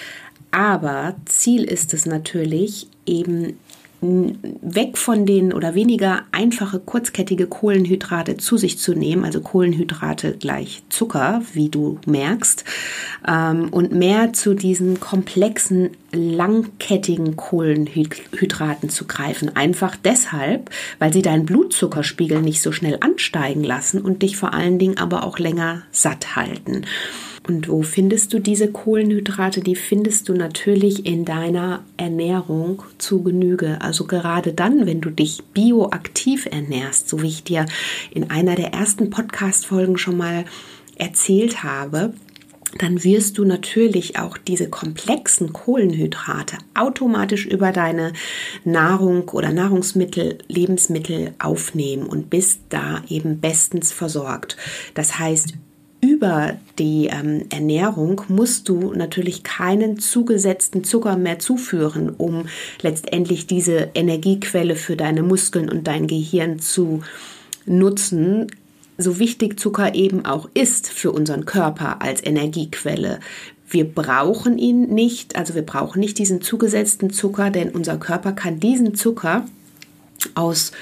Aber 0.50 1.16
Ziel 1.26 1.64
ist 1.64 1.92
es 1.94 2.06
natürlich 2.06 2.88
eben 3.04 3.58
weg 4.02 4.98
von 4.98 5.24
den 5.24 5.52
oder 5.52 5.74
weniger 5.74 6.22
einfache 6.30 6.78
kurzkettige 6.78 7.46
Kohlenhydrate 7.46 8.36
zu 8.36 8.56
sich 8.56 8.78
zu 8.78 8.94
nehmen, 8.94 9.24
also 9.24 9.40
Kohlenhydrate 9.40 10.36
gleich 10.38 10.82
Zucker, 10.90 11.42
wie 11.54 11.70
du 11.70 11.98
merkst, 12.06 12.64
ähm, 13.26 13.68
und 13.70 13.92
mehr 13.92 14.34
zu 14.34 14.54
diesen 14.54 15.00
komplexen 15.00 15.90
langkettigen 16.12 17.36
Kohlenhydraten 17.36 18.90
zu 18.90 19.06
greifen. 19.06 19.56
Einfach 19.56 19.96
deshalb, 19.96 20.70
weil 20.98 21.12
sie 21.12 21.22
deinen 21.22 21.46
Blutzuckerspiegel 21.46 22.42
nicht 22.42 22.60
so 22.60 22.72
schnell 22.72 22.98
ansteigen 23.00 23.64
lassen 23.64 24.02
und 24.02 24.22
dich 24.22 24.36
vor 24.36 24.52
allen 24.52 24.78
Dingen 24.78 24.98
aber 24.98 25.24
auch 25.24 25.38
länger 25.38 25.82
satt 25.90 26.36
halten. 26.36 26.84
Und 27.46 27.68
wo 27.68 27.82
findest 27.82 28.32
du 28.32 28.40
diese 28.40 28.72
Kohlenhydrate? 28.72 29.60
Die 29.60 29.76
findest 29.76 30.28
du 30.28 30.34
natürlich 30.34 31.06
in 31.06 31.24
deiner 31.24 31.84
Ernährung 31.96 32.82
zu 32.98 33.22
Genüge. 33.22 33.80
Also 33.80 34.04
gerade 34.04 34.52
dann, 34.52 34.84
wenn 34.84 35.00
du 35.00 35.10
dich 35.10 35.44
bioaktiv 35.54 36.46
ernährst, 36.46 37.08
so 37.08 37.22
wie 37.22 37.28
ich 37.28 37.44
dir 37.44 37.66
in 38.10 38.30
einer 38.30 38.56
der 38.56 38.72
ersten 38.72 39.10
Podcast-Folgen 39.10 39.96
schon 39.96 40.16
mal 40.16 40.44
erzählt 40.96 41.62
habe, 41.62 42.14
dann 42.78 43.04
wirst 43.04 43.38
du 43.38 43.44
natürlich 43.44 44.18
auch 44.18 44.36
diese 44.36 44.68
komplexen 44.68 45.52
Kohlenhydrate 45.52 46.58
automatisch 46.74 47.46
über 47.46 47.70
deine 47.70 48.12
Nahrung 48.64 49.28
oder 49.28 49.52
Nahrungsmittel, 49.52 50.38
Lebensmittel 50.48 51.34
aufnehmen 51.38 52.06
und 52.06 52.28
bist 52.28 52.62
da 52.70 53.02
eben 53.08 53.40
bestens 53.40 53.92
versorgt. 53.92 54.56
Das 54.94 55.18
heißt, 55.18 55.54
über 56.00 56.56
die 56.78 57.06
ähm, 57.06 57.46
Ernährung 57.50 58.22
musst 58.28 58.68
du 58.68 58.92
natürlich 58.92 59.42
keinen 59.42 59.98
zugesetzten 59.98 60.84
Zucker 60.84 61.16
mehr 61.16 61.38
zuführen, 61.38 62.10
um 62.10 62.46
letztendlich 62.82 63.46
diese 63.46 63.90
Energiequelle 63.94 64.76
für 64.76 64.96
deine 64.96 65.22
Muskeln 65.22 65.70
und 65.70 65.86
dein 65.86 66.06
Gehirn 66.06 66.58
zu 66.58 67.02
nutzen. 67.64 68.46
So 68.98 69.18
wichtig 69.18 69.58
Zucker 69.58 69.94
eben 69.94 70.24
auch 70.24 70.48
ist 70.54 70.88
für 70.88 71.12
unseren 71.12 71.44
Körper 71.44 72.02
als 72.02 72.24
Energiequelle. 72.24 73.20
Wir 73.68 73.84
brauchen 73.84 74.58
ihn 74.58 74.94
nicht, 74.94 75.36
also 75.36 75.54
wir 75.54 75.62
brauchen 75.62 75.98
nicht 75.98 76.18
diesen 76.18 76.40
zugesetzten 76.40 77.10
Zucker, 77.10 77.50
denn 77.50 77.70
unser 77.70 77.98
Körper 77.98 78.32
kann 78.32 78.60
diesen 78.60 78.94
Zucker 78.94 79.46
aus 80.34 80.72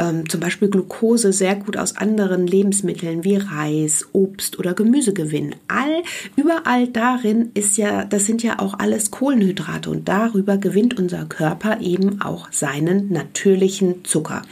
ähm, 0.00 0.28
zum 0.28 0.40
Beispiel 0.40 0.68
Glucose 0.68 1.32
sehr 1.32 1.54
gut 1.54 1.76
aus 1.76 1.96
anderen 1.96 2.46
Lebensmitteln 2.46 3.22
wie 3.22 3.36
Reis, 3.36 4.08
Obst 4.12 4.58
oder 4.58 4.72
Gemüse 4.72 5.12
gewinnen. 5.12 5.54
All, 5.68 6.02
überall 6.36 6.88
darin 6.88 7.50
ist 7.54 7.76
ja, 7.76 8.04
das 8.04 8.24
sind 8.24 8.42
ja 8.42 8.58
auch 8.58 8.78
alles 8.78 9.10
Kohlenhydrate 9.10 9.90
und 9.90 10.08
darüber 10.08 10.56
gewinnt 10.56 10.98
unser 10.98 11.26
Körper 11.26 11.80
eben 11.80 12.22
auch 12.22 12.48
seinen 12.50 13.12
natürlichen 13.12 14.04
Zucker. 14.04 14.42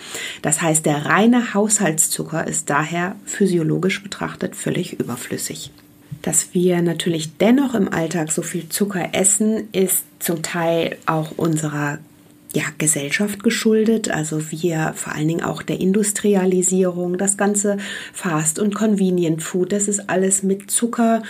Das 0.42 0.60
heißt, 0.60 0.84
der 0.84 1.06
reine 1.06 1.54
Haushaltszucker 1.54 2.46
ist 2.46 2.68
daher 2.68 3.16
physiologisch 3.24 4.02
betrachtet 4.02 4.54
völlig 4.54 5.00
überflüssig. 5.00 5.70
Dass 6.20 6.52
wir 6.52 6.82
natürlich 6.82 7.36
dennoch 7.38 7.74
im 7.74 7.90
Alltag 7.90 8.32
so 8.32 8.42
viel 8.42 8.68
Zucker 8.68 9.10
essen, 9.12 9.68
ist 9.72 10.04
zum 10.18 10.42
Teil 10.42 10.96
auch 11.06 11.32
unserer 11.36 11.98
ja, 12.58 12.64
Gesellschaft 12.76 13.44
geschuldet, 13.44 14.10
also 14.10 14.50
wir 14.50 14.92
vor 14.96 15.14
allen 15.14 15.28
Dingen 15.28 15.44
auch 15.44 15.62
der 15.62 15.80
Industrialisierung, 15.80 17.16
das 17.16 17.36
ganze 17.36 17.76
Fast- 18.12 18.58
und 18.58 18.74
Convenient 18.74 19.44
Food, 19.44 19.72
das 19.72 19.86
ist 19.86 20.10
alles 20.10 20.42
mit 20.42 20.68
Zucker 20.70 21.22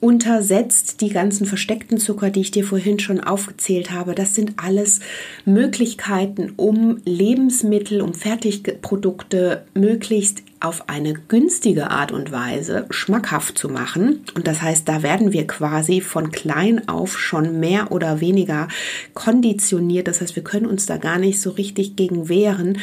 untersetzt 0.00 1.00
die 1.00 1.08
ganzen 1.08 1.44
versteckten 1.44 1.98
Zucker, 1.98 2.30
die 2.30 2.42
ich 2.42 2.52
dir 2.52 2.64
vorhin 2.64 3.00
schon 3.00 3.18
aufgezählt 3.20 3.90
habe. 3.90 4.14
Das 4.14 4.32
sind 4.32 4.52
alles 4.56 5.00
Möglichkeiten, 5.44 6.52
um 6.56 7.00
Lebensmittel, 7.04 8.00
um 8.00 8.14
Fertigprodukte 8.14 9.64
möglichst 9.74 10.42
auf 10.60 10.88
eine 10.88 11.14
günstige 11.14 11.90
Art 11.90 12.10
und 12.10 12.32
Weise 12.32 12.86
schmackhaft 12.90 13.58
zu 13.58 13.68
machen. 13.68 14.24
Und 14.34 14.46
das 14.46 14.60
heißt, 14.60 14.88
da 14.88 15.02
werden 15.02 15.32
wir 15.32 15.46
quasi 15.46 16.00
von 16.00 16.32
klein 16.32 16.88
auf 16.88 17.18
schon 17.18 17.60
mehr 17.60 17.92
oder 17.92 18.20
weniger 18.20 18.68
konditioniert. 19.14 20.08
Das 20.08 20.20
heißt, 20.20 20.36
wir 20.36 20.44
können 20.44 20.66
uns 20.66 20.86
da 20.86 20.96
gar 20.96 21.18
nicht 21.18 21.40
so 21.40 21.50
richtig 21.50 21.96
gegen 21.96 22.28
wehren. 22.28 22.78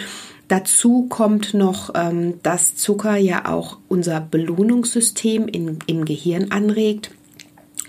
Dazu 0.47 1.07
kommt 1.09 1.53
noch, 1.53 1.91
ähm, 1.95 2.35
dass 2.43 2.75
Zucker 2.75 3.17
ja 3.17 3.51
auch 3.51 3.77
unser 3.87 4.21
Belohnungssystem 4.21 5.47
in, 5.47 5.79
im 5.87 6.05
Gehirn 6.05 6.51
anregt 6.51 7.11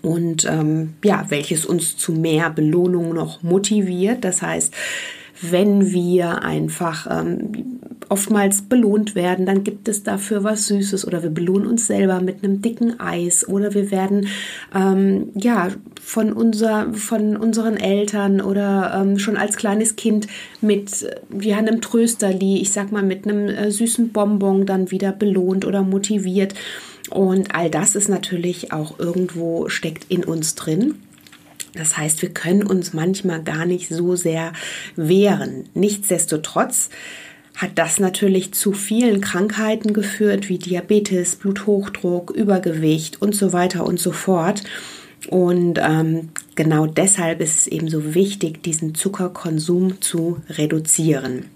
und 0.02 0.46
ähm, 0.46 0.94
ja, 1.04 1.26
welches 1.28 1.66
uns 1.66 1.96
zu 1.96 2.12
mehr 2.12 2.50
Belohnung 2.50 3.12
noch 3.12 3.42
motiviert. 3.42 4.24
Das 4.24 4.40
heißt, 4.40 4.72
wenn 5.42 5.92
wir 5.92 6.42
einfach 6.42 7.06
ähm, 7.10 7.80
oftmals 8.08 8.62
belohnt 8.62 9.14
werden, 9.14 9.46
dann 9.46 9.64
gibt 9.64 9.88
es 9.88 10.02
dafür 10.02 10.44
was 10.44 10.66
Süßes 10.66 11.06
oder 11.06 11.22
wir 11.22 11.30
belohnen 11.30 11.66
uns 11.66 11.86
selber 11.86 12.20
mit 12.20 12.42
einem 12.42 12.62
dicken 12.62 13.00
Eis 13.00 13.46
oder 13.48 13.74
wir 13.74 13.90
werden 13.90 14.28
ähm, 14.74 15.28
ja 15.34 15.68
von, 16.02 16.32
unser, 16.32 16.92
von 16.92 17.36
unseren 17.36 17.76
Eltern 17.76 18.40
oder 18.40 19.00
ähm, 19.00 19.18
schon 19.18 19.36
als 19.36 19.56
kleines 19.56 19.96
Kind 19.96 20.26
mit 20.60 21.06
ja, 21.40 21.56
einem 21.56 21.80
Trösterli, 21.80 22.60
ich 22.60 22.70
sag 22.72 22.92
mal 22.92 23.02
mit 23.02 23.26
einem 23.26 23.48
äh, 23.48 23.70
süßen 23.70 24.10
Bonbon 24.10 24.66
dann 24.66 24.90
wieder 24.90 25.12
belohnt 25.12 25.64
oder 25.64 25.82
motiviert. 25.82 26.54
Und 27.10 27.54
all 27.54 27.70
das 27.70 27.94
ist 27.94 28.08
natürlich 28.08 28.72
auch 28.72 28.98
irgendwo 28.98 29.68
steckt 29.68 30.06
in 30.10 30.24
uns 30.24 30.54
drin. 30.54 30.96
Das 31.76 31.96
heißt, 31.96 32.22
wir 32.22 32.30
können 32.30 32.62
uns 32.62 32.94
manchmal 32.94 33.42
gar 33.42 33.66
nicht 33.66 33.88
so 33.88 34.16
sehr 34.16 34.52
wehren. 34.96 35.64
Nichtsdestotrotz 35.74 36.88
hat 37.56 37.70
das 37.76 37.98
natürlich 37.98 38.52
zu 38.52 38.72
vielen 38.72 39.20
Krankheiten 39.20 39.92
geführt, 39.92 40.48
wie 40.48 40.58
Diabetes, 40.58 41.36
Bluthochdruck, 41.36 42.30
Übergewicht 42.30 43.20
und 43.20 43.34
so 43.34 43.52
weiter 43.52 43.86
und 43.86 43.98
so 43.98 44.12
fort. 44.12 44.62
Und 45.28 45.80
ähm, 45.82 46.28
genau 46.54 46.86
deshalb 46.86 47.40
ist 47.40 47.60
es 47.60 47.66
eben 47.66 47.88
so 47.88 48.14
wichtig, 48.14 48.62
diesen 48.62 48.94
Zuckerkonsum 48.94 50.00
zu 50.00 50.38
reduzieren. 50.50 51.46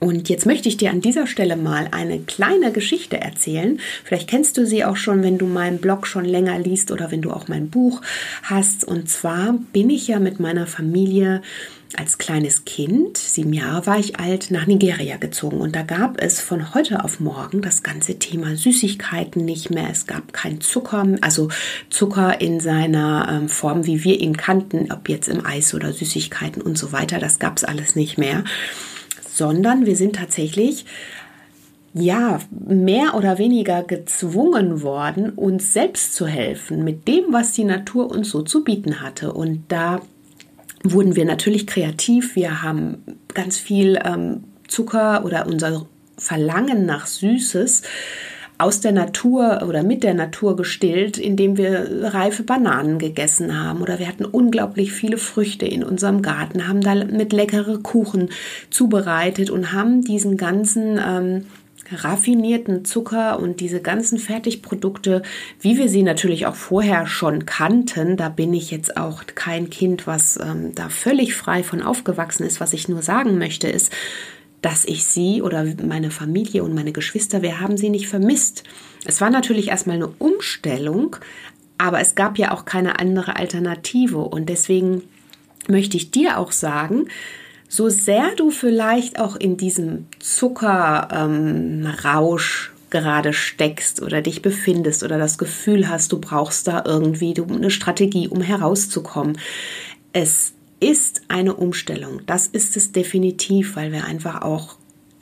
Und 0.00 0.28
jetzt 0.28 0.46
möchte 0.46 0.68
ich 0.68 0.76
dir 0.76 0.90
an 0.90 1.00
dieser 1.00 1.26
Stelle 1.26 1.56
mal 1.56 1.88
eine 1.90 2.20
kleine 2.20 2.72
Geschichte 2.72 3.20
erzählen. 3.20 3.80
Vielleicht 4.04 4.28
kennst 4.28 4.56
du 4.56 4.64
sie 4.64 4.84
auch 4.84 4.96
schon, 4.96 5.22
wenn 5.22 5.38
du 5.38 5.46
meinen 5.46 5.78
Blog 5.78 6.06
schon 6.06 6.24
länger 6.24 6.58
liest 6.58 6.92
oder 6.92 7.10
wenn 7.10 7.22
du 7.22 7.32
auch 7.32 7.48
mein 7.48 7.68
Buch 7.68 8.00
hast. 8.44 8.84
Und 8.84 9.08
zwar 9.08 9.54
bin 9.72 9.90
ich 9.90 10.06
ja 10.06 10.20
mit 10.20 10.38
meiner 10.38 10.66
Familie 10.66 11.42
als 11.96 12.18
kleines 12.18 12.66
Kind, 12.66 13.16
sieben 13.16 13.54
Jahre 13.54 13.86
war 13.86 13.98
ich 13.98 14.20
alt, 14.20 14.50
nach 14.50 14.66
Nigeria 14.66 15.16
gezogen. 15.16 15.58
Und 15.58 15.74
da 15.74 15.82
gab 15.82 16.20
es 16.20 16.38
von 16.38 16.74
heute 16.74 17.02
auf 17.02 17.18
morgen 17.18 17.62
das 17.62 17.82
ganze 17.82 18.18
Thema 18.18 18.56
Süßigkeiten 18.56 19.44
nicht 19.44 19.70
mehr. 19.70 19.88
Es 19.90 20.06
gab 20.06 20.34
kein 20.34 20.60
Zucker, 20.60 21.06
also 21.22 21.48
Zucker 21.88 22.40
in 22.42 22.60
seiner 22.60 23.28
ähm, 23.30 23.48
Form, 23.48 23.86
wie 23.86 24.04
wir 24.04 24.20
ihn 24.20 24.36
kannten, 24.36 24.92
ob 24.92 25.08
jetzt 25.08 25.28
im 25.28 25.46
Eis 25.46 25.72
oder 25.72 25.92
Süßigkeiten 25.92 26.60
und 26.60 26.76
so 26.76 26.92
weiter. 26.92 27.18
Das 27.18 27.38
gab 27.38 27.56
es 27.56 27.64
alles 27.64 27.96
nicht 27.96 28.18
mehr 28.18 28.44
sondern 29.38 29.86
wir 29.86 29.96
sind 29.96 30.16
tatsächlich 30.16 30.84
ja, 31.94 32.40
mehr 32.50 33.14
oder 33.14 33.38
weniger 33.38 33.82
gezwungen 33.82 34.82
worden, 34.82 35.30
uns 35.30 35.72
selbst 35.72 36.14
zu 36.14 36.26
helfen 36.26 36.84
mit 36.84 37.08
dem, 37.08 37.32
was 37.32 37.52
die 37.52 37.64
Natur 37.64 38.10
uns 38.10 38.30
so 38.30 38.42
zu 38.42 38.62
bieten 38.62 39.00
hatte. 39.00 39.32
Und 39.32 39.64
da 39.68 40.00
wurden 40.84 41.16
wir 41.16 41.24
natürlich 41.24 41.66
kreativ. 41.66 42.36
Wir 42.36 42.62
haben 42.62 43.02
ganz 43.32 43.56
viel 43.56 43.98
ähm, 44.04 44.44
Zucker 44.68 45.24
oder 45.24 45.46
unser 45.46 45.86
Verlangen 46.18 46.84
nach 46.84 47.06
Süßes 47.06 47.82
aus 48.58 48.80
der 48.80 48.92
Natur 48.92 49.62
oder 49.66 49.84
mit 49.84 50.02
der 50.02 50.14
Natur 50.14 50.56
gestillt, 50.56 51.16
indem 51.16 51.56
wir 51.56 52.12
reife 52.12 52.42
Bananen 52.42 52.98
gegessen 52.98 53.58
haben 53.58 53.80
oder 53.80 54.00
wir 54.00 54.08
hatten 54.08 54.24
unglaublich 54.24 54.92
viele 54.92 55.16
Früchte 55.16 55.64
in 55.64 55.84
unserem 55.84 56.22
Garten, 56.22 56.66
haben 56.66 56.80
damit 56.80 57.32
leckere 57.32 57.78
Kuchen 57.78 58.30
zubereitet 58.70 59.50
und 59.50 59.72
haben 59.72 60.02
diesen 60.02 60.36
ganzen 60.36 60.98
ähm, 60.98 61.44
raffinierten 61.92 62.84
Zucker 62.84 63.38
und 63.38 63.60
diese 63.60 63.80
ganzen 63.80 64.18
Fertigprodukte, 64.18 65.22
wie 65.60 65.78
wir 65.78 65.88
sie 65.88 66.02
natürlich 66.02 66.46
auch 66.46 66.54
vorher 66.54 67.06
schon 67.06 67.46
kannten, 67.46 68.16
da 68.16 68.28
bin 68.28 68.52
ich 68.52 68.70
jetzt 68.70 68.96
auch 68.96 69.22
kein 69.34 69.70
Kind, 69.70 70.06
was 70.06 70.38
ähm, 70.38 70.74
da 70.74 70.88
völlig 70.88 71.34
frei 71.34 71.62
von 71.62 71.82
aufgewachsen 71.82 72.44
ist. 72.44 72.60
Was 72.60 72.72
ich 72.72 72.88
nur 72.88 73.02
sagen 73.02 73.38
möchte, 73.38 73.68
ist, 73.68 73.92
dass 74.62 74.84
ich 74.84 75.04
sie 75.04 75.42
oder 75.42 75.64
meine 75.82 76.10
Familie 76.10 76.64
und 76.64 76.74
meine 76.74 76.92
Geschwister, 76.92 77.42
wir 77.42 77.60
haben 77.60 77.76
sie 77.76 77.90
nicht 77.90 78.08
vermisst. 78.08 78.64
Es 79.04 79.20
war 79.20 79.30
natürlich 79.30 79.68
erstmal 79.68 79.96
eine 79.96 80.08
Umstellung, 80.08 81.16
aber 81.78 82.00
es 82.00 82.14
gab 82.14 82.38
ja 82.38 82.52
auch 82.52 82.64
keine 82.64 82.98
andere 82.98 83.36
Alternative. 83.36 84.18
Und 84.18 84.48
deswegen 84.48 85.02
möchte 85.68 85.96
ich 85.96 86.10
dir 86.10 86.38
auch 86.38 86.50
sagen, 86.52 87.06
so 87.68 87.88
sehr 87.88 88.34
du 88.36 88.50
vielleicht 88.50 89.20
auch 89.20 89.36
in 89.36 89.56
diesem 89.56 90.06
Zuckerrausch 90.18 91.12
ähm, 92.70 92.74
gerade 92.90 93.32
steckst 93.32 94.02
oder 94.02 94.22
dich 94.22 94.42
befindest 94.42 95.02
oder 95.04 95.18
das 95.18 95.38
Gefühl 95.38 95.88
hast, 95.88 96.12
du 96.12 96.18
brauchst 96.18 96.66
da 96.66 96.82
irgendwie 96.86 97.34
eine 97.36 97.70
Strategie, 97.70 98.28
um 98.28 98.40
herauszukommen. 98.40 99.38
Es 100.12 100.54
ist 100.80 101.22
eine 101.28 101.54
Umstellung. 101.54 102.22
Das 102.26 102.46
ist 102.46 102.76
es 102.76 102.92
definitiv, 102.92 103.76
weil 103.76 103.92
wir 103.92 104.04
einfach 104.04 104.42
auch 104.42 104.76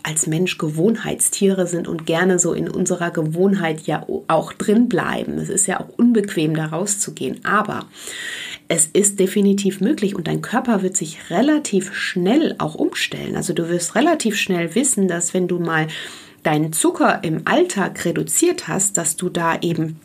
als 0.07 0.29
Mensch 0.29 0.57
Gewohnheitstiere 0.57 1.67
sind 1.67 1.89
und 1.89 2.07
gerne 2.07 2.39
so 2.39 2.53
in 2.53 2.71
unserer 2.71 3.11
Gewohnheit 3.11 3.89
ja 3.89 4.07
auch 4.29 4.53
drin 4.53 4.89
bleiben. 4.89 5.33
Es 5.39 5.49
ist 5.49 5.67
ja 5.67 5.81
auch 5.81 5.89
unbequem, 5.97 6.55
da 6.55 6.67
rauszugehen. 6.67 7.45
Aber 7.45 7.87
es 8.69 8.87
ist 8.87 9.19
definitiv 9.19 9.81
möglich 9.81 10.15
und 10.15 10.29
dein 10.29 10.43
Körper 10.43 10.83
wird 10.83 10.97
sich 10.97 11.31
relativ 11.31 11.93
schnell 11.93 12.55
auch 12.59 12.77
umstellen. 12.77 13.35
Also 13.35 13.53
du 13.53 13.69
wirst 13.69 13.97
relativ 13.97 14.37
schnell 14.37 14.77
wissen, 14.77 15.09
dass 15.09 15.35
wenn 15.35 15.49
du 15.49 15.59
mal 15.59 15.89
deinen 16.45 16.73
Zucker 16.73 17.25
im 17.25 17.43
Alltag 17.45 18.05
reduziert 18.05 18.69
hast, 18.69 18.97
dass 18.97 19.17
du 19.17 19.29
da 19.29 19.59
eben 19.61 19.99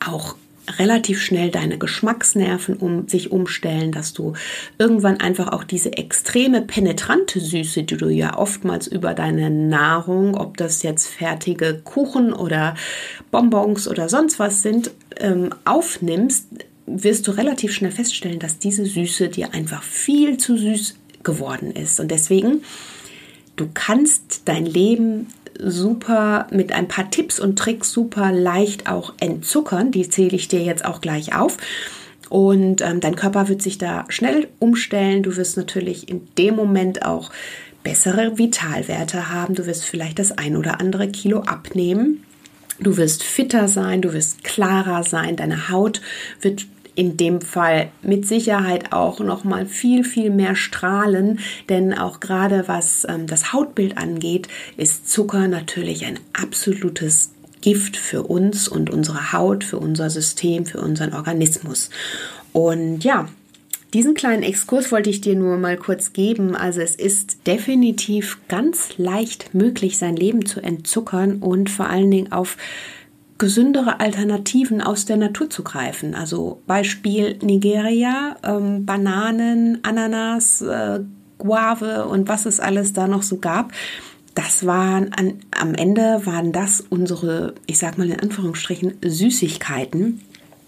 auch 0.00 0.36
relativ 0.78 1.20
schnell 1.20 1.50
deine 1.50 1.78
Geschmacksnerven 1.78 2.76
um 2.76 3.08
sich 3.08 3.32
umstellen, 3.32 3.92
dass 3.92 4.12
du 4.12 4.34
irgendwann 4.78 5.20
einfach 5.20 5.52
auch 5.52 5.64
diese 5.64 5.92
extreme 5.94 6.62
penetrante 6.62 7.40
Süße, 7.40 7.84
die 7.84 7.96
du 7.96 8.08
ja 8.08 8.36
oftmals 8.36 8.86
über 8.86 9.14
deine 9.14 9.50
Nahrung, 9.50 10.36
ob 10.36 10.56
das 10.56 10.82
jetzt 10.82 11.06
fertige 11.06 11.80
Kuchen 11.84 12.32
oder 12.32 12.74
Bonbons 13.30 13.88
oder 13.88 14.08
sonst 14.08 14.38
was 14.38 14.62
sind, 14.62 14.90
ähm, 15.18 15.50
aufnimmst, 15.64 16.46
wirst 16.86 17.26
du 17.26 17.32
relativ 17.32 17.72
schnell 17.72 17.92
feststellen, 17.92 18.38
dass 18.38 18.58
diese 18.58 18.86
Süße 18.86 19.28
dir 19.28 19.52
einfach 19.54 19.82
viel 19.82 20.38
zu 20.38 20.56
süß 20.56 20.96
geworden 21.22 21.72
ist. 21.72 22.00
Und 22.00 22.10
deswegen, 22.10 22.62
du 23.56 23.68
kannst 23.72 24.42
dein 24.46 24.64
Leben 24.64 25.26
super 25.58 26.46
mit 26.50 26.72
ein 26.72 26.88
paar 26.88 27.10
Tipps 27.10 27.40
und 27.40 27.58
Tricks 27.58 27.92
super 27.92 28.32
leicht 28.32 28.88
auch 28.88 29.12
entzuckern. 29.20 29.90
Die 29.90 30.08
zähle 30.08 30.36
ich 30.36 30.48
dir 30.48 30.62
jetzt 30.62 30.84
auch 30.84 31.00
gleich 31.00 31.34
auf. 31.34 31.56
Und 32.28 32.82
ähm, 32.82 33.00
dein 33.00 33.16
Körper 33.16 33.48
wird 33.48 33.62
sich 33.62 33.78
da 33.78 34.04
schnell 34.08 34.48
umstellen. 34.58 35.22
Du 35.22 35.36
wirst 35.36 35.56
natürlich 35.56 36.08
in 36.08 36.28
dem 36.36 36.56
Moment 36.56 37.04
auch 37.04 37.30
bessere 37.82 38.36
Vitalwerte 38.36 39.30
haben. 39.32 39.54
Du 39.54 39.66
wirst 39.66 39.84
vielleicht 39.84 40.18
das 40.18 40.32
ein 40.32 40.56
oder 40.56 40.80
andere 40.80 41.08
Kilo 41.08 41.40
abnehmen. 41.40 42.24
Du 42.80 42.96
wirst 42.96 43.24
fitter 43.24 43.66
sein, 43.66 44.02
du 44.02 44.12
wirst 44.12 44.44
klarer 44.44 45.02
sein, 45.02 45.34
deine 45.36 45.68
Haut 45.68 46.00
wird 46.40 46.66
in 46.98 47.16
dem 47.16 47.40
Fall 47.40 47.90
mit 48.02 48.26
Sicherheit 48.26 48.92
auch 48.92 49.20
noch 49.20 49.44
mal 49.44 49.66
viel 49.66 50.02
viel 50.02 50.30
mehr 50.30 50.56
strahlen, 50.56 51.38
denn 51.68 51.94
auch 51.94 52.18
gerade 52.18 52.66
was 52.66 53.06
ähm, 53.08 53.28
das 53.28 53.52
Hautbild 53.52 53.96
angeht, 53.96 54.48
ist 54.76 55.08
Zucker 55.08 55.46
natürlich 55.46 56.04
ein 56.04 56.18
absolutes 56.32 57.30
Gift 57.60 57.96
für 57.96 58.24
uns 58.24 58.66
und 58.66 58.90
unsere 58.90 59.32
Haut, 59.32 59.62
für 59.62 59.78
unser 59.78 60.10
System, 60.10 60.66
für 60.66 60.80
unseren 60.80 61.12
Organismus. 61.14 61.90
Und 62.52 63.04
ja, 63.04 63.28
diesen 63.94 64.14
kleinen 64.14 64.42
Exkurs 64.42 64.90
wollte 64.90 65.08
ich 65.08 65.20
dir 65.20 65.36
nur 65.36 65.56
mal 65.56 65.76
kurz 65.76 66.12
geben. 66.12 66.56
Also 66.56 66.80
es 66.80 66.96
ist 66.96 67.46
definitiv 67.46 68.38
ganz 68.48 68.98
leicht 68.98 69.54
möglich, 69.54 69.98
sein 69.98 70.16
Leben 70.16 70.46
zu 70.46 70.60
entzuckern 70.60 71.36
und 71.36 71.70
vor 71.70 71.88
allen 71.88 72.10
Dingen 72.10 72.32
auf 72.32 72.56
gesündere 73.38 74.00
Alternativen 74.00 74.82
aus 74.82 75.04
der 75.04 75.16
Natur 75.16 75.48
zu 75.48 75.62
greifen. 75.62 76.14
Also 76.14 76.60
Beispiel 76.66 77.38
Nigeria, 77.40 78.36
ähm, 78.42 78.84
Bananen, 78.84 79.78
Ananas, 79.84 80.60
äh, 80.60 81.00
Guave 81.38 82.06
und 82.06 82.28
was 82.28 82.46
es 82.46 82.58
alles 82.60 82.92
da 82.92 83.06
noch 83.06 83.22
so 83.22 83.38
gab. 83.38 83.72
Das 84.34 84.66
waren 84.66 85.12
an, 85.14 85.34
am 85.50 85.74
Ende 85.74 86.26
waren 86.26 86.52
das 86.52 86.84
unsere, 86.90 87.54
ich 87.66 87.78
sag 87.78 87.96
mal 87.96 88.10
in 88.10 88.20
Anführungsstrichen, 88.20 88.94
Süßigkeiten. 89.04 90.20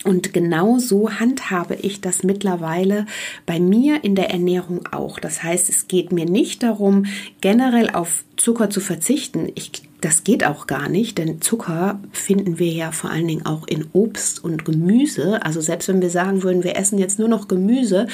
Und 0.02 0.32
genau 0.32 0.78
so 0.78 1.10
handhabe 1.20 1.74
ich 1.74 2.00
das 2.00 2.22
mittlerweile 2.22 3.04
bei 3.44 3.60
mir 3.60 4.02
in 4.02 4.14
der 4.14 4.30
Ernährung 4.30 4.88
auch. 4.90 5.18
Das 5.18 5.42
heißt, 5.42 5.68
es 5.68 5.88
geht 5.88 6.10
mir 6.10 6.24
nicht 6.24 6.62
darum, 6.62 7.04
generell 7.42 7.90
auf 7.90 8.24
Zucker 8.36 8.70
zu 8.70 8.80
verzichten. 8.80 9.52
Ich 9.54 9.89
das 10.00 10.24
geht 10.24 10.44
auch 10.44 10.66
gar 10.66 10.88
nicht, 10.88 11.18
denn 11.18 11.40
Zucker 11.40 12.00
finden 12.12 12.58
wir 12.58 12.72
ja 12.72 12.92
vor 12.92 13.10
allen 13.10 13.28
Dingen 13.28 13.46
auch 13.46 13.66
in 13.66 13.86
Obst 13.92 14.42
und 14.42 14.64
Gemüse. 14.64 15.44
Also 15.44 15.60
selbst 15.60 15.88
wenn 15.88 16.00
wir 16.00 16.10
sagen 16.10 16.42
würden, 16.42 16.64
wir 16.64 16.76
essen 16.76 16.98
jetzt 16.98 17.18
nur 17.18 17.28
noch 17.28 17.48
Gemüse, 17.48 18.06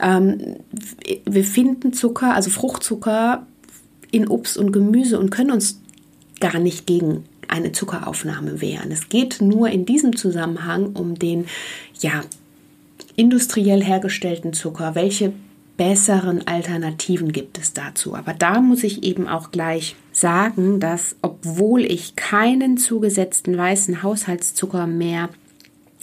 ähm, 0.00 0.56
wir 1.24 1.44
finden 1.44 1.92
Zucker, 1.92 2.34
also 2.34 2.50
Fruchtzucker 2.50 3.46
in 4.10 4.28
Obst 4.28 4.56
und 4.58 4.72
Gemüse 4.72 5.18
und 5.18 5.30
können 5.30 5.50
uns 5.50 5.80
gar 6.40 6.58
nicht 6.58 6.86
gegen 6.86 7.24
eine 7.48 7.72
Zuckeraufnahme 7.72 8.60
wehren. 8.60 8.90
Es 8.90 9.08
geht 9.08 9.40
nur 9.40 9.68
in 9.68 9.86
diesem 9.86 10.16
Zusammenhang 10.16 10.94
um 10.94 11.18
den 11.18 11.46
ja 12.00 12.22
industriell 13.14 13.82
hergestellten 13.82 14.52
Zucker. 14.52 14.94
Welche 14.94 15.32
besseren 15.76 16.46
Alternativen 16.46 17.32
gibt 17.32 17.58
es 17.58 17.72
dazu? 17.72 18.14
Aber 18.14 18.34
da 18.34 18.60
muss 18.60 18.84
ich 18.84 19.02
eben 19.02 19.28
auch 19.28 19.50
gleich 19.50 19.96
sagen, 20.16 20.80
dass 20.80 21.16
obwohl 21.22 21.84
ich 21.84 22.16
keinen 22.16 22.78
zugesetzten 22.78 23.56
weißen 23.56 24.02
Haushaltszucker 24.02 24.86
mehr 24.86 25.28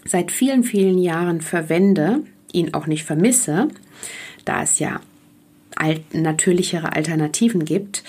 seit 0.05 0.31
vielen, 0.31 0.63
vielen 0.63 0.97
Jahren 0.97 1.41
verwende, 1.41 2.21
ihn 2.51 2.73
auch 2.73 2.87
nicht 2.87 3.05
vermisse, 3.05 3.69
da 4.45 4.61
es 4.61 4.79
ja 4.79 4.99
natürlichere 6.11 6.93
Alternativen 6.93 7.65
gibt, 7.65 8.03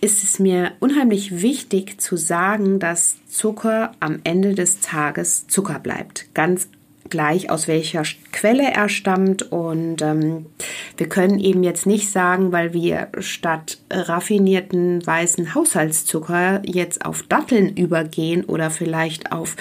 ist 0.00 0.24
es 0.24 0.38
mir 0.38 0.72
unheimlich 0.80 1.42
wichtig 1.42 2.00
zu 2.00 2.16
sagen, 2.16 2.80
dass 2.80 3.16
Zucker 3.28 3.92
am 4.00 4.20
Ende 4.24 4.54
des 4.54 4.80
Tages 4.80 5.46
Zucker 5.46 5.78
bleibt. 5.78 6.26
Ganz 6.34 6.68
gleich, 7.08 7.50
aus 7.50 7.68
welcher 7.68 8.02
Quelle 8.32 8.72
er 8.72 8.88
stammt. 8.88 9.52
Und 9.52 10.02
ähm, 10.02 10.46
wir 11.02 11.08
können 11.08 11.40
eben 11.40 11.64
jetzt 11.64 11.84
nicht 11.84 12.12
sagen, 12.12 12.52
weil 12.52 12.72
wir 12.74 13.08
statt 13.18 13.78
raffinierten 13.90 15.04
weißen 15.04 15.52
Haushaltszucker 15.52 16.62
jetzt 16.64 17.04
auf 17.04 17.24
Datteln 17.24 17.74
übergehen 17.76 18.44
oder 18.44 18.70
vielleicht 18.70 19.32
auf 19.32 19.56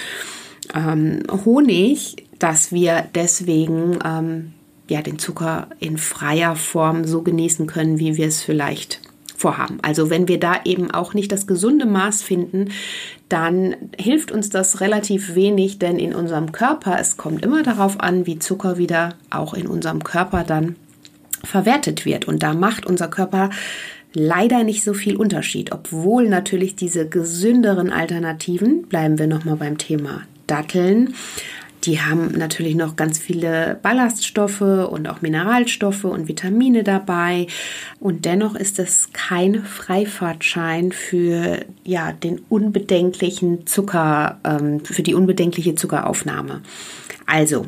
ähm, 0.76 1.24
Honig, 1.44 2.28
dass 2.38 2.72
wir 2.72 3.06
deswegen 3.16 3.98
ähm, 4.06 4.54
ja 4.88 5.02
den 5.02 5.18
Zucker 5.18 5.70
in 5.80 5.98
freier 5.98 6.56
Form 6.56 7.06
so 7.06 7.24
genießen 7.24 7.66
können, 7.66 7.98
wie 7.98 8.18
wir 8.18 8.28
es 8.28 8.44
vielleicht 8.44 9.02
vorhaben. 9.36 9.80
Also 9.82 10.12
wenn 10.12 10.28
wir 10.28 10.40
da 10.40 10.62
eben 10.64 10.92
auch 10.92 11.16
nicht 11.16 11.32
das 11.32 11.48
gesunde 11.48 11.88
Maß 11.88 12.22
finden, 12.22 12.70
dann 13.30 13.76
hilft 13.98 14.32
uns 14.32 14.52
das 14.52 14.80
relativ 14.80 15.34
wenig, 15.34 15.80
denn 15.80 15.98
in 15.98 16.14
unserem 16.14 16.52
Körper, 16.52 17.00
es 17.00 17.18
kommt 17.18 17.44
immer 17.44 17.64
darauf 17.64 18.00
an, 18.00 18.28
wie 18.28 18.38
Zucker 18.38 18.78
wieder 18.78 19.16
auch 19.32 19.56
in 19.56 19.66
unserem 19.66 20.04
Körper 20.04 20.44
dann 20.44 20.76
verwertet 21.44 22.06
wird. 22.06 22.28
Und 22.28 22.44
da 22.44 22.54
macht 22.54 22.86
unser 22.86 23.08
Körper 23.08 23.50
leider 24.14 24.64
nicht 24.64 24.84
so 24.84 24.94
viel 24.94 25.16
Unterschied, 25.16 25.72
obwohl 25.72 26.28
natürlich 26.28 26.76
diese 26.76 27.08
gesünderen 27.08 27.92
Alternativen, 27.92 28.84
bleiben 28.84 29.20
wir 29.20 29.28
nochmal 29.28 29.56
beim 29.56 29.78
Thema 29.78 30.24
Datteln, 30.48 31.14
die 31.84 32.00
haben 32.00 32.38
natürlich 32.38 32.76
noch 32.76 32.96
ganz 32.96 33.18
viele 33.18 33.80
Ballaststoffe 33.82 34.62
und 34.62 35.10
auch 35.10 35.22
Mineralstoffe 35.22 36.04
und 36.04 36.28
Vitamine 36.28 36.84
dabei. 36.84 37.48
Und 38.00 38.26
dennoch 38.26 38.56
ist 38.56 38.78
es 38.78 39.12
kein 39.14 39.64
Freifahrtschein 39.64 40.92
für 40.92 41.66
ja, 41.84 42.12
den 42.12 42.40
unbedenklichen 42.50 43.66
Zucker, 43.66 44.40
ähm, 44.44 44.86
für 44.86 45.02
die 45.02 45.16
unbedenkliche 45.16 45.74
Zuckeraufnahme. 45.74 46.62
Also, 47.26 47.66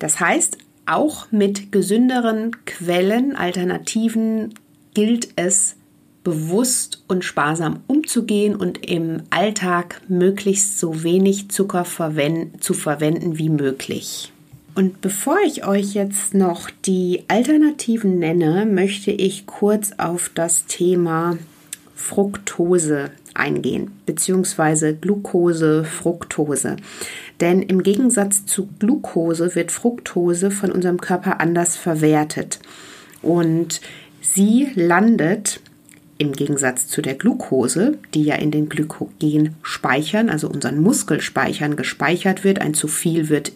das 0.00 0.18
heißt, 0.18 0.58
auch 0.86 1.30
mit 1.30 1.72
gesünderen 1.72 2.52
Quellen, 2.64 3.36
Alternativen 3.36 4.54
gilt 4.94 5.28
es, 5.36 5.76
bewusst 6.24 7.04
und 7.06 7.24
sparsam 7.24 7.84
umzugehen 7.86 8.56
und 8.56 8.84
im 8.84 9.22
Alltag 9.30 10.02
möglichst 10.08 10.80
so 10.80 11.04
wenig 11.04 11.50
Zucker 11.50 11.84
verwenden, 11.84 12.60
zu 12.60 12.74
verwenden 12.74 13.38
wie 13.38 13.48
möglich. 13.48 14.32
Und 14.74 15.00
bevor 15.00 15.38
ich 15.46 15.64
euch 15.64 15.94
jetzt 15.94 16.34
noch 16.34 16.68
die 16.84 17.22
Alternativen 17.28 18.18
nenne, 18.18 18.66
möchte 18.66 19.12
ich 19.12 19.46
kurz 19.46 19.92
auf 19.98 20.28
das 20.34 20.66
Thema 20.66 21.38
Fructose 21.94 23.12
eingehen, 23.38 23.92
beziehungsweise 24.06 24.94
Glucose, 24.94 25.84
Fructose. 25.84 26.76
Denn 27.40 27.62
im 27.62 27.82
Gegensatz 27.82 28.46
zu 28.46 28.68
Glucose 28.78 29.54
wird 29.54 29.72
Fructose 29.72 30.50
von 30.50 30.72
unserem 30.72 31.00
Körper 31.00 31.40
anders 31.40 31.76
verwertet. 31.76 32.58
Und 33.22 33.80
sie 34.20 34.68
landet 34.74 35.60
im 36.18 36.32
Gegensatz 36.32 36.88
zu 36.88 37.02
der 37.02 37.14
Glucose, 37.14 37.98
die 38.14 38.24
ja 38.24 38.36
in 38.36 38.50
den 38.50 38.68
Glykogenspeichern, 38.68 40.30
also 40.30 40.48
unseren 40.48 40.80
Muskelspeichern 40.80 41.76
gespeichert 41.76 42.42
wird, 42.42 42.60
ein 42.60 42.74
zu 42.74 42.88
viel 42.88 43.28
wird 43.28 43.52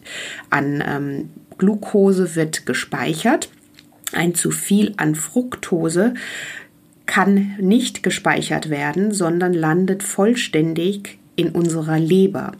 an 0.50 0.84
ähm, 0.86 1.30
Glucose 1.56 2.36
wird 2.36 2.66
gespeichert, 2.66 3.50
ein 4.12 4.34
zu 4.34 4.50
viel 4.50 4.92
an 4.96 5.14
Fructose 5.14 6.14
kann 7.10 7.56
nicht 7.58 8.04
gespeichert 8.04 8.70
werden, 8.70 9.10
sondern 9.10 9.52
landet 9.52 10.04
vollständig 10.04 11.18
in 11.34 11.48
unserer 11.48 11.98
Leber, 11.98 12.52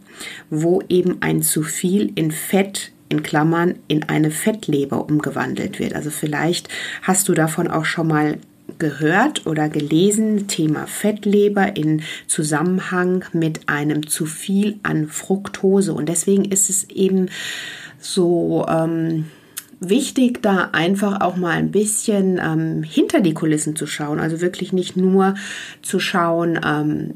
wo 0.51 0.83
eben 0.89 1.19
ein 1.21 1.41
zu 1.41 1.63
viel 1.63 2.11
in 2.17 2.33
Fett 2.33 2.91
in 3.09 3.23
Klammern 3.23 3.77
in 3.87 4.09
eine 4.09 4.33
Fettleber 4.33 5.05
umgewandelt 5.05 5.79
wird. 5.79 5.95
Also 5.95 6.11
vielleicht 6.11 6.69
hast 7.03 7.29
du 7.29 7.35
davon 7.35 7.69
auch 7.69 7.85
schon 7.85 8.09
mal 8.09 8.39
gehört 8.81 9.47
oder 9.47 9.69
gelesen, 9.69 10.49
Thema 10.49 10.89
Fettleber 10.89 11.77
in 11.77 12.03
Zusammenhang 12.27 13.25
mit 13.33 13.69
einem 13.69 14.09
zu 14.09 14.27
viel 14.27 14.81
an 14.83 15.07
Fructose. 15.07 15.93
Und 15.93 16.09
deswegen 16.09 16.45
ist 16.45 16.71
es 16.71 16.91
eben 16.91 17.29
so 18.01 18.67
ähm, 18.69 19.27
wichtig, 19.81 20.43
da 20.43 20.71
einfach 20.73 21.21
auch 21.21 21.37
mal 21.37 21.57
ein 21.57 21.71
bisschen 21.71 22.39
ähm, 22.43 22.83
hinter 22.83 23.21
die 23.21 23.35
Kulissen 23.35 23.75
zu 23.75 23.87
schauen. 23.87 24.21
Also 24.21 24.41
wirklich 24.41 24.73
nicht 24.73 24.97
nur 24.97 25.35
zu 25.83 25.99
schauen, 25.99 26.61
ähm, 26.65 27.13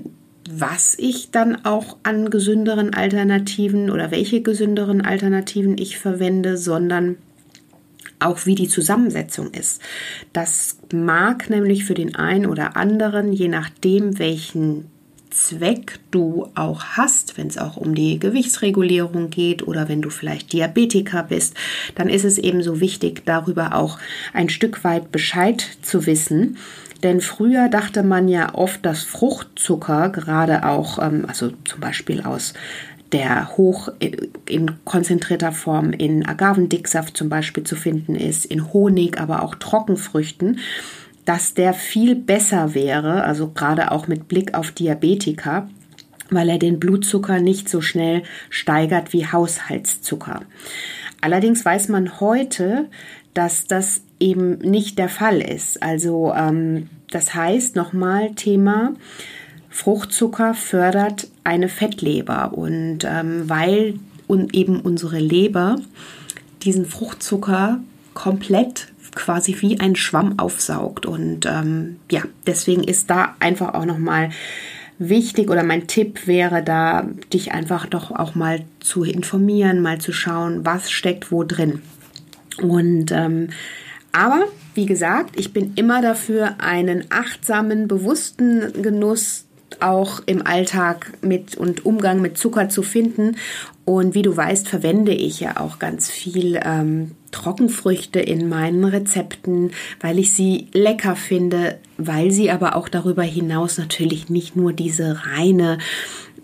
was 0.50 0.96
ich 0.98 1.30
dann 1.30 1.64
auch 1.64 1.96
an 2.02 2.30
gesünderen 2.30 2.92
Alternativen 2.92 3.90
oder 3.90 4.10
welche 4.10 4.42
gesünderen 4.42 5.00
Alternativen 5.02 5.78
ich 5.78 5.98
verwende, 5.98 6.56
sondern 6.56 7.16
auch 8.18 8.46
wie 8.46 8.54
die 8.54 8.68
Zusammensetzung 8.68 9.50
ist. 9.52 9.80
Das 10.32 10.78
mag 10.92 11.50
nämlich 11.50 11.84
für 11.84 11.94
den 11.94 12.14
einen 12.14 12.46
oder 12.46 12.76
anderen, 12.76 13.32
je 13.32 13.48
nachdem, 13.48 14.18
welchen 14.18 14.86
Zweck 15.34 15.98
du 16.12 16.48
auch 16.54 16.84
hast, 16.84 17.36
wenn 17.36 17.48
es 17.48 17.58
auch 17.58 17.76
um 17.76 17.94
die 17.94 18.20
Gewichtsregulierung 18.20 19.30
geht 19.30 19.66
oder 19.66 19.88
wenn 19.88 20.00
du 20.00 20.08
vielleicht 20.08 20.52
Diabetiker 20.52 21.24
bist, 21.24 21.54
dann 21.96 22.08
ist 22.08 22.24
es 22.24 22.38
eben 22.38 22.62
so 22.62 22.80
wichtig, 22.80 23.22
darüber 23.26 23.74
auch 23.74 23.98
ein 24.32 24.48
Stück 24.48 24.84
weit 24.84 25.10
Bescheid 25.10 25.66
zu 25.82 26.06
wissen. 26.06 26.56
Denn 27.02 27.20
früher 27.20 27.68
dachte 27.68 28.04
man 28.04 28.28
ja 28.28 28.54
oft, 28.54 28.86
dass 28.86 29.02
Fruchtzucker 29.02 30.10
gerade 30.10 30.64
auch, 30.66 30.98
ähm, 31.00 31.24
also 31.26 31.50
zum 31.64 31.80
Beispiel 31.80 32.22
aus 32.22 32.54
der 33.12 33.56
hoch 33.56 33.88
in 34.46 34.72
konzentrierter 34.84 35.52
Form 35.52 35.92
in 35.92 36.26
Agavendicksaft 36.26 37.16
zum 37.16 37.28
Beispiel 37.28 37.64
zu 37.64 37.76
finden 37.76 38.14
ist, 38.14 38.44
in 38.44 38.72
Honig, 38.72 39.20
aber 39.20 39.42
auch 39.42 39.54
Trockenfrüchten, 39.56 40.58
dass 41.24 41.54
der 41.54 41.74
viel 41.74 42.14
besser 42.14 42.74
wäre, 42.74 43.24
also 43.24 43.48
gerade 43.48 43.92
auch 43.92 44.06
mit 44.08 44.28
Blick 44.28 44.54
auf 44.54 44.72
Diabetiker, 44.72 45.68
weil 46.30 46.48
er 46.48 46.58
den 46.58 46.80
Blutzucker 46.80 47.40
nicht 47.40 47.68
so 47.68 47.80
schnell 47.80 48.22
steigert 48.50 49.12
wie 49.12 49.26
Haushaltszucker. 49.26 50.42
Allerdings 51.20 51.64
weiß 51.64 51.88
man 51.88 52.20
heute, 52.20 52.86
dass 53.32 53.66
das 53.66 54.02
eben 54.20 54.58
nicht 54.58 54.98
der 54.98 55.08
Fall 55.08 55.40
ist. 55.40 55.82
Also 55.82 56.32
ähm, 56.34 56.88
das 57.10 57.34
heißt 57.34 57.76
nochmal 57.76 58.34
Thema, 58.34 58.94
Fruchtzucker 59.70 60.54
fördert 60.54 61.28
eine 61.42 61.68
Fettleber 61.68 62.52
und 62.54 63.00
ähm, 63.04 63.48
weil 63.48 63.98
und 64.26 64.54
eben 64.54 64.80
unsere 64.80 65.18
Leber 65.18 65.76
diesen 66.62 66.86
Fruchtzucker 66.86 67.80
komplett 68.14 68.88
quasi 69.14 69.56
wie 69.60 69.80
ein 69.80 69.96
Schwamm 69.96 70.38
aufsaugt. 70.38 71.06
Und 71.06 71.46
ähm, 71.46 71.96
ja 72.10 72.22
deswegen 72.46 72.84
ist 72.84 73.10
da 73.10 73.34
einfach 73.40 73.74
auch 73.74 73.84
noch 73.84 73.98
mal 73.98 74.30
wichtig 74.98 75.50
oder 75.50 75.62
mein 75.62 75.86
Tipp 75.86 76.26
wäre 76.26 76.62
da 76.62 77.08
dich 77.32 77.52
einfach 77.52 77.86
doch 77.86 78.10
auch 78.10 78.34
mal 78.34 78.64
zu 78.80 79.02
informieren 79.02 79.82
mal 79.82 80.00
zu 80.00 80.12
schauen 80.12 80.64
was 80.64 80.90
steckt 80.90 81.32
wo 81.32 81.42
drin. 81.42 81.82
Und 82.62 83.10
ähm, 83.10 83.48
aber 84.12 84.44
wie 84.74 84.86
gesagt 84.86 85.38
ich 85.38 85.52
bin 85.52 85.72
immer 85.74 86.00
dafür 86.00 86.60
einen 86.60 87.06
achtsamen 87.10 87.88
bewussten 87.88 88.82
Genuss 88.82 89.43
auch 89.80 90.20
im 90.26 90.46
Alltag 90.46 91.12
mit 91.22 91.56
und 91.56 91.84
Umgang 91.84 92.20
mit 92.20 92.38
Zucker 92.38 92.68
zu 92.68 92.82
finden. 92.82 93.36
Und 93.84 94.14
wie 94.14 94.22
du 94.22 94.36
weißt, 94.36 94.68
verwende 94.68 95.12
ich 95.12 95.40
ja 95.40 95.60
auch 95.60 95.78
ganz 95.78 96.10
viel 96.10 96.58
ähm, 96.64 97.12
Trockenfrüchte 97.32 98.20
in 98.20 98.48
meinen 98.48 98.84
Rezepten, 98.84 99.72
weil 100.00 100.18
ich 100.18 100.32
sie 100.32 100.68
lecker 100.72 101.16
finde, 101.16 101.78
weil 101.98 102.30
sie 102.30 102.50
aber 102.50 102.76
auch 102.76 102.88
darüber 102.88 103.22
hinaus 103.22 103.76
natürlich 103.78 104.30
nicht 104.30 104.56
nur 104.56 104.72
diese 104.72 105.20
reine 105.26 105.78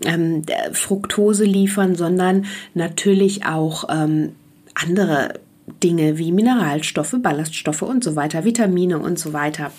ähm, 0.05 0.43
Fructose 0.73 1.45
liefern, 1.45 1.95
sondern 1.95 2.45
natürlich 2.73 3.45
auch 3.45 3.85
ähm, 3.89 4.33
andere 4.75 5.39
Dinge 5.83 6.17
wie 6.17 6.31
Mineralstoffe, 6.31 7.15
Ballaststoffe 7.19 7.81
und 7.81 8.03
so 8.03 8.15
weiter, 8.15 8.43
Vitamine 8.43 8.99
und 8.99 9.17
so 9.17 9.33
weiter 9.33 9.71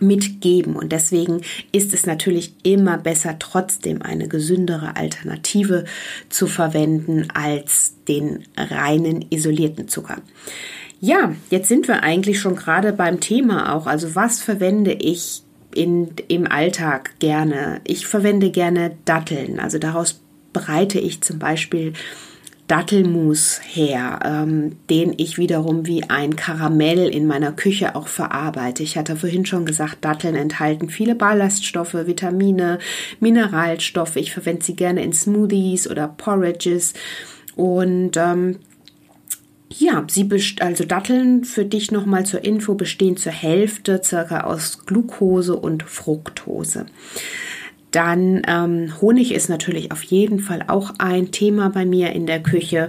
mitgeben. 0.00 0.76
Und 0.76 0.92
deswegen 0.92 1.42
ist 1.72 1.92
es 1.92 2.06
natürlich 2.06 2.54
immer 2.62 2.98
besser, 2.98 3.38
trotzdem 3.38 4.02
eine 4.02 4.28
gesündere 4.28 4.96
Alternative 4.96 5.84
zu 6.28 6.46
verwenden 6.46 7.28
als 7.32 7.94
den 8.06 8.44
reinen 8.56 9.26
isolierten 9.30 9.88
Zucker. 9.88 10.22
Ja, 11.00 11.34
jetzt 11.50 11.68
sind 11.68 11.86
wir 11.86 12.02
eigentlich 12.02 12.40
schon 12.40 12.56
gerade 12.56 12.92
beim 12.92 13.20
Thema 13.20 13.74
auch. 13.74 13.86
Also 13.86 14.14
was 14.14 14.42
verwende 14.42 14.92
ich 14.92 15.42
in, 15.74 16.08
im 16.26 16.50
Alltag 16.50 17.18
gerne? 17.20 17.80
Ich 17.84 18.06
verwende 18.06 18.50
gerne 18.50 18.96
Datteln. 19.04 19.60
Also 19.60 19.78
daraus 19.78 20.20
bereite 20.52 20.98
ich 20.98 21.20
zum 21.20 21.38
Beispiel 21.38 21.92
Dattelmus 22.68 23.60
her, 23.64 24.20
ähm, 24.24 24.76
den 24.90 25.14
ich 25.16 25.38
wiederum 25.38 25.86
wie 25.86 26.04
ein 26.04 26.36
Karamell 26.36 27.08
in 27.08 27.26
meiner 27.26 27.52
Küche 27.52 27.96
auch 27.96 28.08
verarbeite. 28.08 28.82
Ich 28.82 28.98
hatte 28.98 29.16
vorhin 29.16 29.46
schon 29.46 29.64
gesagt, 29.64 30.04
Datteln 30.04 30.34
enthalten 30.34 30.90
viele 30.90 31.14
Ballaststoffe, 31.14 31.94
Vitamine, 31.94 32.78
Mineralstoffe. 33.20 34.16
Ich 34.16 34.32
verwende 34.32 34.64
sie 34.64 34.76
gerne 34.76 35.02
in 35.02 35.14
Smoothies 35.14 35.90
oder 35.90 36.08
Porridges. 36.08 36.92
Und 37.56 38.18
ähm, 38.18 38.58
ja, 39.70 40.04
sie 40.08 40.28
also 40.60 40.84
Datteln 40.84 41.44
für 41.44 41.64
dich 41.64 41.90
nochmal 41.90 42.26
zur 42.26 42.44
Info 42.44 42.74
bestehen 42.74 43.16
zur 43.16 43.32
Hälfte 43.32 44.00
circa 44.04 44.40
aus 44.40 44.84
Glucose 44.86 45.56
und 45.56 45.82
Fructose. 45.82 46.86
Dann 47.90 48.42
ähm, 48.46 48.92
Honig 49.00 49.32
ist 49.32 49.48
natürlich 49.48 49.92
auf 49.92 50.02
jeden 50.02 50.40
Fall 50.40 50.64
auch 50.66 50.94
ein 50.98 51.30
Thema 51.30 51.70
bei 51.70 51.86
mir 51.86 52.12
in 52.12 52.26
der 52.26 52.42
Küche 52.42 52.88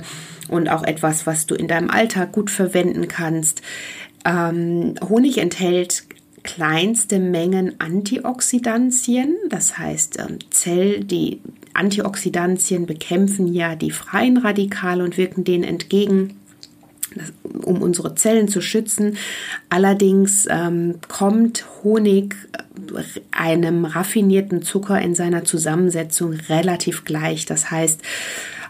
und 0.50 0.70
auch 0.70 0.84
etwas, 0.84 1.26
was 1.26 1.46
du 1.46 1.56
in 1.56 1.68
deinem 1.68 1.90
Alltag 1.90 2.32
gut 2.32 2.50
verwenden 2.50 3.08
kannst. 3.08 3.62
Ähm, 4.26 4.96
Honig 5.08 5.38
enthält 5.38 6.04
kleinste 6.44 7.20
Mengen 7.20 7.80
Antioxidantien, 7.80 9.36
das 9.50 9.78
heißt 9.78 10.20
ähm, 10.20 10.40
Zell, 10.50 11.04
die 11.04 11.42
Antioxidantien 11.74 12.86
bekämpfen 12.86 13.54
ja 13.54 13.76
die 13.76 13.92
freien 13.92 14.38
Radikale 14.38 15.04
und 15.04 15.18
wirken 15.18 15.44
denen 15.44 15.64
entgegen 15.64 16.40
um 17.64 17.82
unsere 17.82 18.16
Zellen 18.16 18.48
zu 18.48 18.62
schützen. 18.62 19.18
Allerdings 19.70 20.48
ähm, 20.50 20.96
kommt 21.08 21.66
Honig 21.84 22.36
einem 23.32 23.86
raffinierten 23.86 24.62
Zucker 24.62 25.02
in 25.02 25.16
seiner 25.16 25.44
Zusammensetzung 25.46 26.34
relativ 26.50 27.06
gleich. 27.06 27.46
Das 27.46 27.72
heißt, 27.72 28.02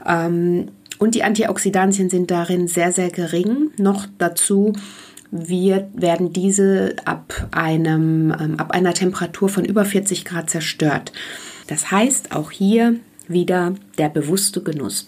ähm, 0.05 0.69
und 0.97 1.15
die 1.15 1.23
Antioxidantien 1.23 2.09
sind 2.09 2.29
darin 2.29 2.67
sehr, 2.67 2.91
sehr 2.91 3.09
gering. 3.09 3.71
Noch 3.77 4.05
dazu 4.17 4.73
wir 5.31 5.89
werden 5.93 6.33
diese 6.33 6.95
ab, 7.05 7.49
einem, 7.51 8.35
ähm, 8.39 8.59
ab 8.59 8.71
einer 8.71 8.93
Temperatur 8.93 9.49
von 9.49 9.65
über 9.65 9.85
40 9.85 10.25
Grad 10.25 10.49
zerstört. 10.49 11.11
Das 11.67 11.91
heißt, 11.91 12.35
auch 12.35 12.51
hier 12.51 12.95
wieder 13.27 13.75
der 13.97 14.09
bewusste 14.09 14.61
Genuss. 14.61 15.07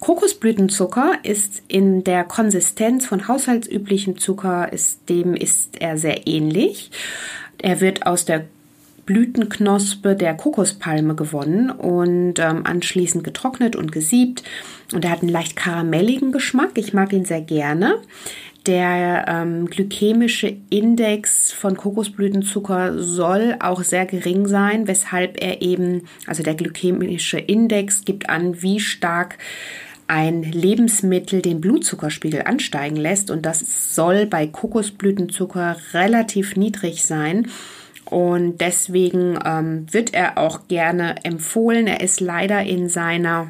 Kokosblütenzucker 0.00 1.14
ist 1.22 1.62
in 1.68 2.04
der 2.04 2.24
Konsistenz 2.24 3.06
von 3.06 3.28
haushaltsüblichem 3.28 4.18
Zucker, 4.18 4.72
ist, 4.72 5.08
dem 5.08 5.34
ist 5.34 5.80
er 5.80 5.96
sehr 5.96 6.26
ähnlich. 6.26 6.90
Er 7.58 7.80
wird 7.80 8.06
aus 8.06 8.24
der 8.24 8.44
Blütenknospe 9.06 10.16
der 10.16 10.34
Kokospalme 10.34 11.14
gewonnen 11.14 11.70
und 11.70 12.38
ähm, 12.40 12.66
anschließend 12.66 13.22
getrocknet 13.22 13.76
und 13.76 13.92
gesiebt. 13.92 14.42
Und 14.92 15.04
er 15.04 15.12
hat 15.12 15.22
einen 15.22 15.30
leicht 15.30 15.56
karamelligen 15.56 16.32
Geschmack. 16.32 16.72
Ich 16.74 16.92
mag 16.92 17.12
ihn 17.12 17.24
sehr 17.24 17.40
gerne. 17.40 18.00
Der 18.66 19.26
ähm, 19.28 19.66
glykämische 19.66 20.56
Index 20.70 21.52
von 21.52 21.76
Kokosblütenzucker 21.76 22.98
soll 22.98 23.54
auch 23.60 23.84
sehr 23.84 24.06
gering 24.06 24.48
sein, 24.48 24.88
weshalb 24.88 25.40
er 25.40 25.62
eben, 25.62 26.02
also 26.26 26.42
der 26.42 26.56
glykämische 26.56 27.38
Index 27.38 28.04
gibt 28.04 28.28
an, 28.28 28.60
wie 28.62 28.80
stark 28.80 29.38
ein 30.08 30.42
Lebensmittel 30.42 31.42
den 31.42 31.60
Blutzuckerspiegel 31.60 32.42
ansteigen 32.42 32.96
lässt 32.96 33.30
und 33.30 33.44
das 33.44 33.94
soll 33.94 34.26
bei 34.26 34.46
Kokosblütenzucker 34.46 35.76
relativ 35.92 36.56
niedrig 36.56 37.04
sein. 37.04 37.48
Und 38.04 38.60
deswegen 38.60 39.36
ähm, 39.44 39.86
wird 39.92 40.14
er 40.14 40.38
auch 40.38 40.68
gerne 40.68 41.24
empfohlen. 41.24 41.88
Er 41.88 42.00
ist 42.00 42.20
leider 42.20 42.62
in 42.62 42.88
seiner 42.88 43.48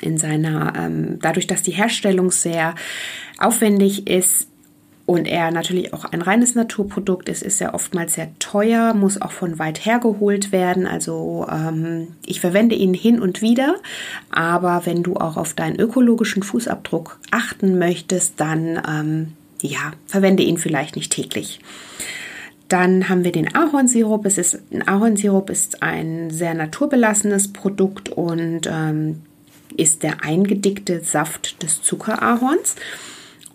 in 0.00 0.16
seiner, 0.16 0.72
ähm, 0.76 1.18
dadurch, 1.20 1.46
dass 1.46 1.62
die 1.62 1.72
Herstellung 1.72 2.30
sehr 2.30 2.74
aufwendig 3.38 4.06
ist 4.06 4.49
und 5.10 5.26
er 5.26 5.50
natürlich 5.50 5.92
auch 5.92 6.04
ein 6.04 6.22
reines 6.22 6.54
Naturprodukt 6.54 7.28
ist, 7.28 7.42
ist 7.42 7.60
er 7.60 7.74
oftmals 7.74 8.14
sehr 8.14 8.28
teuer, 8.38 8.94
muss 8.94 9.20
auch 9.20 9.32
von 9.32 9.58
weit 9.58 9.84
her 9.84 9.98
geholt 9.98 10.52
werden. 10.52 10.86
Also 10.86 11.48
ähm, 11.50 12.14
ich 12.24 12.40
verwende 12.40 12.76
ihn 12.76 12.94
hin 12.94 13.20
und 13.20 13.42
wieder, 13.42 13.74
aber 14.30 14.82
wenn 14.84 15.02
du 15.02 15.16
auch 15.16 15.36
auf 15.36 15.52
deinen 15.52 15.80
ökologischen 15.80 16.44
Fußabdruck 16.44 17.18
achten 17.32 17.76
möchtest, 17.76 18.34
dann 18.38 18.80
ähm, 18.88 19.32
ja, 19.62 19.94
verwende 20.06 20.44
ihn 20.44 20.58
vielleicht 20.58 20.94
nicht 20.94 21.10
täglich. 21.10 21.58
Dann 22.68 23.08
haben 23.08 23.24
wir 23.24 23.32
den 23.32 23.52
Ahornsirup. 23.52 24.24
Es 24.26 24.38
ist, 24.38 24.60
ein 24.72 24.86
Ahornsirup 24.86 25.50
ist 25.50 25.82
ein 25.82 26.30
sehr 26.30 26.54
naturbelassenes 26.54 27.52
Produkt 27.52 28.10
und 28.10 28.70
ähm, 28.72 29.22
ist 29.76 30.04
der 30.04 30.22
eingedickte 30.22 31.00
Saft 31.00 31.64
des 31.64 31.82
Zuckerahorns 31.82 32.76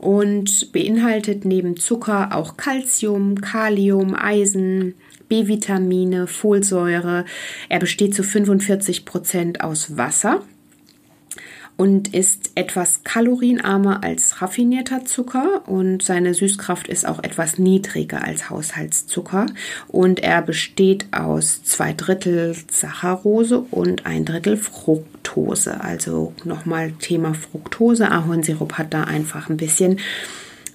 und 0.05 0.71
beinhaltet 0.71 1.45
neben 1.45 1.77
Zucker 1.77 2.35
auch 2.35 2.57
Calcium, 2.57 3.41
Kalium, 3.41 4.13
Eisen, 4.15 4.93
B-Vitamine, 5.27 6.27
Folsäure. 6.27 7.25
Er 7.69 7.79
besteht 7.79 8.13
zu 8.13 8.21
45 8.21 9.05
Prozent 9.05 9.61
aus 9.61 9.97
Wasser 9.97 10.43
und 11.77 12.13
ist 12.13 12.51
etwas 12.55 13.03
kalorienarmer 13.03 14.03
als 14.03 14.41
raffinierter 14.41 15.05
Zucker 15.05 15.67
und 15.67 16.01
seine 16.01 16.33
Süßkraft 16.33 16.87
ist 16.87 17.05
auch 17.07 17.21
etwas 17.23 17.59
niedriger 17.59 18.23
als 18.23 18.49
Haushaltszucker 18.49 19.47
und 19.87 20.21
er 20.21 20.41
besteht 20.41 21.07
aus 21.11 21.63
zwei 21.63 21.93
Drittel 21.93 22.55
Saccharose 22.71 23.59
und 23.71 24.05
ein 24.05 24.25
Drittel 24.25 24.57
Fructose. 24.57 25.81
Also 25.81 26.33
nochmal 26.43 26.93
Thema 26.93 27.33
Fructose. 27.33 28.09
Ahornsirup 28.09 28.73
hat 28.73 28.93
da 28.93 29.03
einfach 29.03 29.49
ein 29.49 29.57
bisschen 29.57 29.99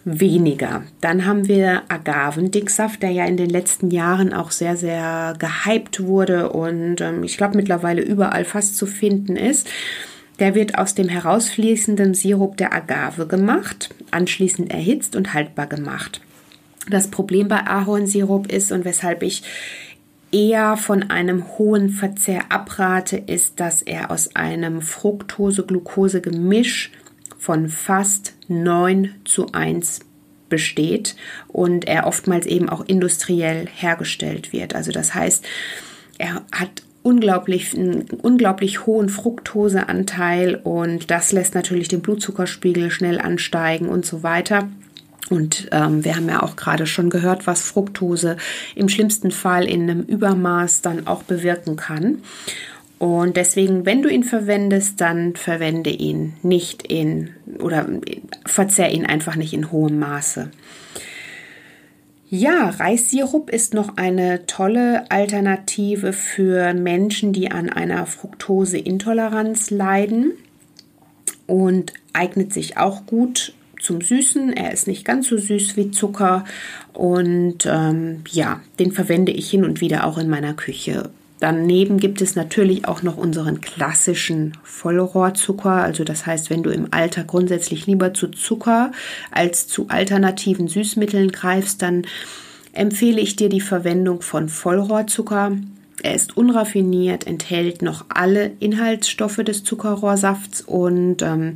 weniger. 0.05 0.83
Dann 1.01 1.27
haben 1.27 1.49
wir 1.49 1.83
Agavendicksaft, 1.89 3.03
der 3.03 3.11
ja 3.11 3.25
in 3.27 3.37
den 3.37 3.51
letzten 3.51 3.91
Jahren 3.91 4.33
auch 4.33 4.51
sehr, 4.51 4.77
sehr 4.77 5.35
gehypt 5.39 6.03
wurde 6.03 6.51
und 6.51 7.01
ähm, 7.01 7.23
ich 7.23 7.37
glaube 7.37 7.57
mittlerweile 7.57 8.03
überall 8.03 8.45
fast 8.45 8.77
zu 8.77 8.87
finden 8.87 9.37
ist. 9.37 9.69
Der 10.40 10.55
wird 10.55 10.79
aus 10.79 10.94
dem 10.94 11.09
herausfließenden 11.09 12.14
Sirup 12.14 12.57
der 12.57 12.72
Agave 12.72 13.26
gemacht, 13.26 13.94
anschließend 14.11 14.72
erhitzt 14.72 15.14
und 15.14 15.35
haltbar 15.35 15.66
gemacht. 15.66 16.22
Das 16.88 17.09
Problem 17.09 17.48
bei 17.48 17.66
Ahornsirup 17.66 18.50
ist 18.50 18.72
und 18.72 18.87
weshalb 18.87 19.22
ich 19.22 19.42
eher 20.33 20.76
von 20.76 21.11
einem 21.11 21.46
hohen 21.59 21.90
Verzehr 21.90 22.50
abrate, 22.50 23.18
ist, 23.18 23.61
dass 23.61 23.83
er 23.83 24.11
aus 24.11 24.35
einem 24.35 24.81
Fructose-Glucose-Gemisch 24.81 26.90
von 27.38 27.68
fast 27.68 28.35
9 28.48 29.14
zu 29.24 29.53
1 29.53 30.00
besteht 30.48 31.16
und 31.48 31.87
er 31.87 32.07
oftmals 32.07 32.46
eben 32.46 32.68
auch 32.68 32.85
industriell 32.87 33.68
hergestellt 33.72 34.53
wird. 34.53 34.74
Also 34.74 34.90
das 34.90 35.14
heißt, 35.14 35.44
er 36.18 36.42
hat 36.53 36.83
unglaublich, 37.03 37.75
einen 37.75 38.03
unglaublich 38.23 38.87
hohen 38.87 39.09
Fructoseanteil 39.09 40.57
und 40.63 41.11
das 41.11 41.33
lässt 41.33 41.55
natürlich 41.55 41.89
den 41.89 42.03
Blutzuckerspiegel 42.03 42.91
schnell 42.91 43.21
ansteigen 43.21 43.89
und 43.89 44.05
so 44.05 44.23
weiter. 44.23 44.69
Und 45.31 45.69
ähm, 45.71 46.05
wir 46.05 46.17
haben 46.17 46.29
ja 46.29 46.43
auch 46.43 46.57
gerade 46.57 46.87
schon 46.87 47.09
gehört, 47.09 47.47
was 47.47 47.63
Fructose 47.63 48.37
im 48.75 48.89
schlimmsten 48.89 49.31
Fall 49.31 49.65
in 49.65 49.83
einem 49.83 50.03
Übermaß 50.03 50.83
dann 50.83 51.07
auch 51.07 51.23
bewirken 51.23 51.77
kann. 51.77 52.19
Und 52.99 53.37
deswegen, 53.37 53.87
wenn 53.87 54.03
du 54.03 54.11
ihn 54.11 54.25
verwendest, 54.25 55.01
dann 55.01 55.35
verwende 55.35 55.89
ihn 55.89 56.35
nicht 56.43 56.83
in 56.83 57.31
oder 57.61 57.87
verzehr 58.45 58.91
ihn 58.93 59.07
einfach 59.07 59.37
nicht 59.37 59.55
in 59.55 59.73
hohem 59.73 59.99
Maße. 59.99 60.51
Ja, 62.33 62.71
Reissirup 62.71 63.51
ist 63.51 63.75
noch 63.75 63.97
eine 63.97 64.47
tolle 64.47 65.11
Alternative 65.11 66.12
für 66.12 66.75
Menschen, 66.75 67.33
die 67.33 67.51
an 67.51 67.69
einer 67.69 68.07
Fructoseintoleranz 68.07 69.71
leiden 69.71 70.35
und 71.49 71.93
eignet 72.12 72.53
sich 72.53 72.77
auch 72.77 73.05
gut 73.05 73.53
zum 73.81 74.01
Süßen. 74.01 74.53
Er 74.53 74.73
ist 74.73 74.87
nicht 74.87 75.05
ganz 75.05 75.27
so 75.27 75.38
süß 75.38 75.77
wie 75.77 75.90
Zucker 75.90 76.45
und 76.93 77.66
ähm, 77.66 78.23
ja, 78.31 78.61
den 78.79 78.93
verwende 78.93 79.33
ich 79.33 79.51
hin 79.51 79.64
und 79.64 79.81
wieder 79.81 80.07
auch 80.07 80.16
in 80.16 80.29
meiner 80.29 80.55
Küche. 80.55 81.11
Daneben 81.40 81.96
gibt 81.96 82.20
es 82.20 82.37
natürlich 82.37 82.87
auch 82.87 83.03
noch 83.03 83.16
unseren 83.16 83.62
klassischen 83.62 84.53
Vollrohrzucker. 84.62 85.70
Also 85.70 86.05
das 86.05 86.26
heißt, 86.26 86.50
wenn 86.50 86.62
du 86.62 86.68
im 86.68 86.88
Alter 86.90 87.24
grundsätzlich 87.24 87.87
lieber 87.87 88.12
zu 88.12 88.29
Zucker 88.29 88.92
als 89.31 89.66
zu 89.66 89.88
alternativen 89.88 90.68
Süßmitteln 90.68 91.33
greifst, 91.33 91.81
dann 91.81 92.07
empfehle 92.74 93.22
ich 93.22 93.37
dir 93.37 93.48
die 93.48 93.62
Verwendung 93.62 94.20
von 94.20 94.50
Vollrohrzucker. 94.50 95.53
Er 96.03 96.14
ist 96.14 96.37
unraffiniert, 96.37 97.26
enthält 97.26 97.81
noch 97.81 98.05
alle 98.11 98.53
Inhaltsstoffe 98.61 99.37
des 99.37 99.64
Zuckerrohrsafts 99.64 100.61
und 100.61 101.22
ähm, 101.22 101.55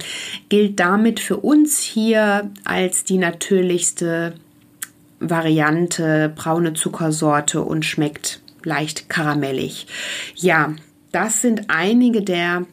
gilt 0.48 0.80
damit 0.80 1.20
für 1.20 1.38
uns 1.38 1.80
hier 1.80 2.50
als 2.64 3.04
die 3.04 3.18
natürlichste 3.18 4.34
Variante 5.20 6.32
braune 6.34 6.72
Zuckersorte 6.72 7.62
und 7.62 7.84
schmeckt 7.84 8.40
leicht 8.64 9.08
karamellig. 9.08 9.86
Ja, 10.36 10.74
das 11.12 11.42
sind 11.42 11.64
einige 11.68 12.22
der 12.22 12.66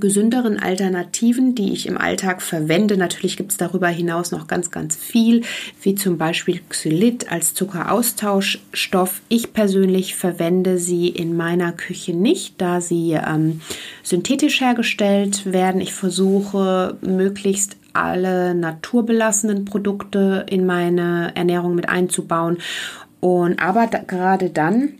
gesünderen 0.00 0.58
Alternativen, 0.58 1.54
die 1.54 1.72
ich 1.72 1.86
im 1.86 1.98
Alltag 1.98 2.42
verwende. 2.42 2.96
Natürlich 2.96 3.36
gibt 3.36 3.52
es 3.52 3.58
darüber 3.58 3.88
hinaus 3.88 4.30
noch 4.30 4.46
ganz, 4.46 4.70
ganz 4.70 4.96
viel, 4.96 5.42
wie 5.82 5.94
zum 5.94 6.18
Beispiel 6.18 6.60
Xylit 6.68 7.30
als 7.30 7.54
Zuckeraustauschstoff. 7.54 9.20
Ich 9.28 9.52
persönlich 9.52 10.16
verwende 10.16 10.78
sie 10.78 11.08
in 11.08 11.36
meiner 11.36 11.72
Küche 11.72 12.12
nicht, 12.12 12.60
da 12.60 12.80
sie 12.80 13.12
ähm, 13.12 13.60
synthetisch 14.02 14.60
hergestellt 14.60 15.52
werden. 15.52 15.80
Ich 15.80 15.94
versuche 15.94 16.96
möglichst 17.00 17.76
alle 17.92 18.54
naturbelassenen 18.56 19.64
Produkte 19.64 20.44
in 20.50 20.66
meine 20.66 21.30
Ernährung 21.36 21.76
mit 21.76 21.88
einzubauen 21.88 22.58
und 23.24 23.58
aber 23.58 23.86
da, 23.86 24.00
gerade 24.06 24.50
dann, 24.50 24.98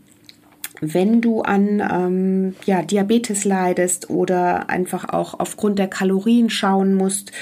wenn 0.80 1.20
du 1.20 1.42
an 1.42 1.82
ähm, 1.92 2.56
ja, 2.64 2.80
Diabetes 2.80 3.44
leidest 3.44 4.08
oder 4.08 4.70
einfach 4.70 5.10
auch 5.10 5.38
aufgrund 5.38 5.78
der 5.78 5.88
Kalorien 5.88 6.48
schauen 6.48 6.94
musst, 6.94 7.32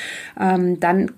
ähm, 0.40 0.80
dann 0.80 1.12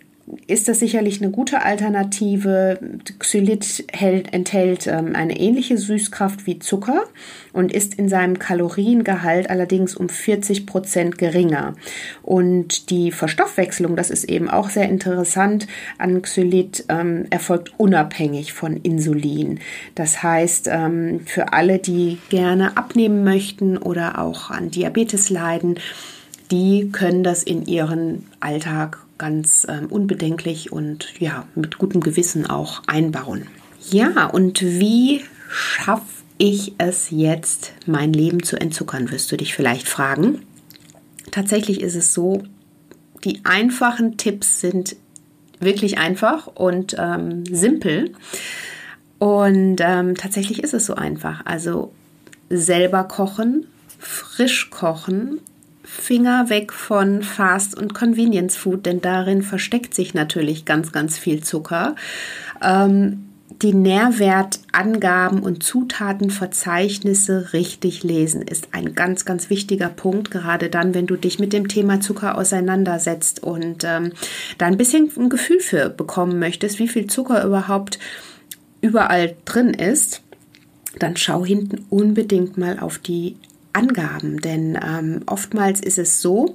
ist 0.46 0.68
das 0.68 0.78
sicherlich 0.78 1.20
eine 1.20 1.30
gute 1.30 1.62
Alternative. 1.62 2.78
Xylit 3.18 3.84
hält, 3.92 4.32
enthält 4.32 4.86
ähm, 4.86 5.14
eine 5.14 5.38
ähnliche 5.38 5.76
Süßkraft 5.76 6.46
wie 6.46 6.58
Zucker 6.58 7.04
und 7.52 7.72
ist 7.72 7.94
in 7.94 8.08
seinem 8.08 8.38
Kaloriengehalt 8.38 9.50
allerdings 9.50 9.94
um 9.94 10.08
40 10.08 10.66
Prozent 10.66 11.18
geringer. 11.18 11.74
Und 12.22 12.90
die 12.90 13.12
Verstoffwechslung, 13.12 13.96
das 13.96 14.10
ist 14.10 14.24
eben 14.24 14.48
auch 14.48 14.70
sehr 14.70 14.88
interessant, 14.88 15.66
an 15.98 16.22
Xylit 16.22 16.86
ähm, 16.88 17.26
erfolgt 17.28 17.78
unabhängig 17.78 18.54
von 18.54 18.78
Insulin. 18.78 19.60
Das 19.94 20.22
heißt, 20.22 20.68
ähm, 20.70 21.20
für 21.26 21.52
alle, 21.52 21.78
die 21.78 22.18
gerne 22.30 22.76
abnehmen 22.78 23.24
möchten 23.24 23.76
oder 23.76 24.18
auch 24.18 24.50
an 24.50 24.70
Diabetes 24.70 25.28
leiden, 25.28 25.78
die 26.50 26.90
können 26.92 27.24
das 27.24 27.42
in 27.42 27.66
ihren 27.66 28.26
Alltag 28.40 29.03
ganz 29.24 29.66
ähm, 29.70 29.86
unbedenklich 29.86 30.70
und 30.70 31.18
ja, 31.18 31.46
mit 31.54 31.78
gutem 31.78 32.02
Gewissen 32.02 32.44
auch 32.44 32.82
einbauen. 32.86 33.46
Ja, 33.90 34.26
und 34.26 34.60
wie 34.60 35.24
schaffe 35.48 36.04
ich 36.36 36.74
es 36.76 37.08
jetzt, 37.08 37.72
mein 37.86 38.12
Leben 38.12 38.42
zu 38.42 38.60
entzuckern, 38.60 39.10
wirst 39.10 39.32
du 39.32 39.38
dich 39.38 39.54
vielleicht 39.54 39.88
fragen. 39.88 40.42
Tatsächlich 41.30 41.80
ist 41.80 41.94
es 41.94 42.12
so, 42.12 42.42
die 43.24 43.40
einfachen 43.44 44.18
Tipps 44.18 44.60
sind 44.60 44.94
wirklich 45.58 45.96
einfach 45.96 46.46
und 46.46 46.94
ähm, 46.98 47.46
simpel. 47.46 48.12
Und 49.18 49.76
ähm, 49.80 50.16
tatsächlich 50.16 50.62
ist 50.62 50.74
es 50.74 50.84
so 50.84 50.96
einfach. 50.96 51.46
Also 51.46 51.94
selber 52.50 53.04
kochen, 53.04 53.68
frisch 53.98 54.68
kochen 54.68 55.40
Finger 55.84 56.48
weg 56.48 56.72
von 56.72 57.22
Fast- 57.22 57.76
und 57.76 57.94
Convenience 57.94 58.56
Food, 58.56 58.86
denn 58.86 59.00
darin 59.00 59.42
versteckt 59.42 59.94
sich 59.94 60.14
natürlich 60.14 60.64
ganz, 60.64 60.92
ganz 60.92 61.18
viel 61.18 61.42
Zucker. 61.42 61.94
Ähm, 62.62 63.28
die 63.62 63.74
Nährwertangaben 63.74 65.40
und 65.40 65.62
Zutatenverzeichnisse 65.62 67.52
richtig 67.52 68.02
lesen 68.02 68.42
ist 68.42 68.68
ein 68.72 68.94
ganz, 68.94 69.24
ganz 69.24 69.50
wichtiger 69.50 69.88
Punkt, 69.88 70.30
gerade 70.30 70.70
dann, 70.70 70.94
wenn 70.94 71.06
du 71.06 71.16
dich 71.16 71.38
mit 71.38 71.52
dem 71.52 71.68
Thema 71.68 72.00
Zucker 72.00 72.36
auseinandersetzt 72.36 73.42
und 73.42 73.84
ähm, 73.84 74.12
da 74.58 74.66
ein 74.66 74.76
bisschen 74.76 75.10
ein 75.16 75.28
Gefühl 75.28 75.60
für 75.60 75.88
bekommen 75.90 76.38
möchtest, 76.38 76.78
wie 76.78 76.88
viel 76.88 77.06
Zucker 77.06 77.44
überhaupt 77.44 77.98
überall 78.80 79.36
drin 79.44 79.70
ist. 79.70 80.22
Dann 80.98 81.16
schau 81.16 81.44
hinten 81.44 81.84
unbedingt 81.90 82.56
mal 82.56 82.80
auf 82.80 82.98
die 82.98 83.36
Angaben, 83.74 84.40
denn 84.40 84.78
ähm, 84.82 85.20
oftmals 85.26 85.80
ist 85.80 85.98
es 85.98 86.22
so, 86.22 86.54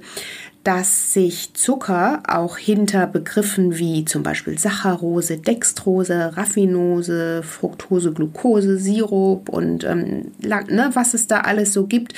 dass 0.64 1.14
sich 1.14 1.54
Zucker 1.54 2.22
auch 2.28 2.58
hinter 2.58 3.06
Begriffen 3.06 3.78
wie 3.78 4.04
zum 4.04 4.22
Beispiel 4.22 4.58
Saccharose, 4.58 5.38
Dextrose, 5.38 6.36
Raffinose, 6.36 7.42
Fructose, 7.42 8.12
Glucose, 8.12 8.78
Sirup 8.78 9.48
und 9.48 9.84
ähm, 9.84 10.32
ne, 10.42 10.90
was 10.92 11.14
es 11.14 11.26
da 11.26 11.40
alles 11.40 11.72
so 11.72 11.86
gibt, 11.86 12.14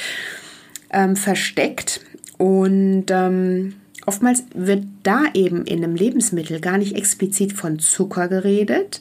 ähm, 0.90 1.14
versteckt. 1.14 2.00
Und 2.36 3.06
ähm, 3.10 3.74
oftmals 4.06 4.44
wird 4.54 4.84
da 5.04 5.24
eben 5.34 5.64
in 5.64 5.84
einem 5.84 5.94
Lebensmittel 5.94 6.60
gar 6.60 6.78
nicht 6.78 6.96
explizit 6.96 7.52
von 7.52 7.78
Zucker 7.78 8.26
geredet, 8.26 9.00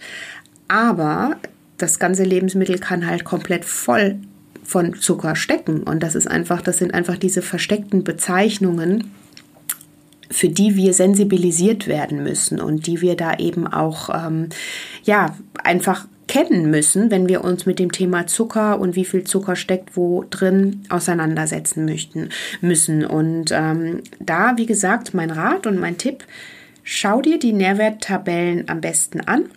aber 0.68 1.38
das 1.78 1.98
ganze 1.98 2.24
Lebensmittel 2.24 2.78
kann 2.78 3.08
halt 3.08 3.24
komplett 3.24 3.66
voll 3.66 4.20
von 4.72 4.94
Zucker 4.94 5.36
stecken. 5.36 5.84
Und 5.84 6.02
das 6.02 6.16
ist 6.16 6.28
einfach, 6.28 6.62
das 6.62 6.78
sind 6.78 6.94
einfach 6.94 7.18
diese 7.18 7.42
versteckten 7.42 8.06
Bezeichnungen, 8.06 9.12
für 10.30 10.48
die 10.48 10.78
wir 10.78 10.94
sensibilisiert 10.94 11.88
werden 11.88 12.24
müssen 12.24 12.62
und 12.62 12.88
die 12.88 13.02
wir 13.02 13.18
da 13.18 13.38
eben 13.38 13.68
auch 13.68 14.10
ähm, 14.10 14.48
ja 15.04 15.36
einfach 15.62 16.08
kennen 16.30 16.72
müssen, 16.72 17.12
wenn 17.12 17.28
wir 17.28 17.44
uns 17.44 17.66
mit 17.66 17.80
dem 17.80 17.92
Thema 17.92 18.28
Zucker 18.28 18.80
und 18.80 18.96
wie 18.96 19.04
viel 19.04 19.26
Zucker 19.26 19.58
steckt 19.58 19.98
wo 19.98 20.24
drin 20.30 20.84
auseinandersetzen 20.88 21.84
möchten 21.84 22.30
müssen. 22.62 23.04
Und 23.04 23.52
ähm, 23.52 24.04
da, 24.22 24.54
wie 24.56 24.68
gesagt, 24.68 25.14
mein 25.14 25.32
Rat 25.32 25.68
und 25.68 25.82
mein 25.82 25.98
Tipp: 25.98 26.24
Schau 26.82 27.22
dir 27.22 27.40
die 27.40 27.52
Nährwerttabellen 27.52 28.70
am 28.70 28.80
besten 28.80 29.20
an 29.20 29.50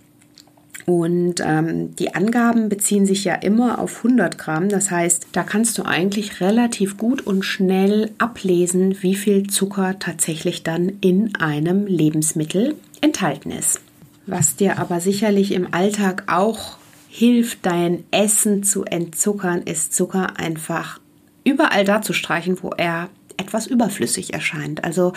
und 0.87 1.37
ähm, 1.41 1.97
die 1.97 2.15
Angaben 2.15 2.69
beziehen 2.69 3.07
sich 3.07 3.25
ja 3.25 3.35
immer 3.35 3.79
auf 3.79 4.05
100 4.05 4.37
Gramm. 4.37 4.69
Das 4.69 4.91
heißt, 4.91 5.29
da 5.33 5.43
kannst 5.43 5.79
du 5.79 5.83
eigentlich 5.85 6.41
relativ 6.41 6.97
gut 6.97 7.23
und 7.23 7.43
schnell 7.43 8.11
ablesen, 8.19 9.03
wie 9.03 9.15
viel 9.15 9.47
Zucker 9.47 9.99
tatsächlich 9.99 10.63
dann 10.63 10.93
in 11.01 11.37
einem 11.37 11.87
Lebensmittel 11.87 12.75
enthalten 13.01 13.51
ist. 13.51 13.81
Was 14.27 14.57
dir 14.57 14.79
aber 14.79 15.01
sicherlich 15.01 15.53
im 15.53 15.73
Alltag 15.73 16.25
auch 16.27 16.79
hilft, 17.09 17.65
dein 17.65 18.05
Essen 18.11 18.63
zu 18.63 18.85
entzuckern, 18.85 19.63
ist 19.63 19.95
Zucker 19.95 20.39
einfach 20.39 21.01
überall 21.45 21.85
da 21.85 22.03
zu 22.03 22.13
streichen, 22.13 22.63
wo 22.63 22.71
er 22.71 23.09
etwas 23.37 23.67
überflüssig 23.67 24.33
erscheint. 24.33 24.85
Also 24.85 25.13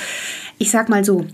ich 0.57 0.71
sag 0.71 0.89
mal 0.89 1.03
so, 1.03 1.25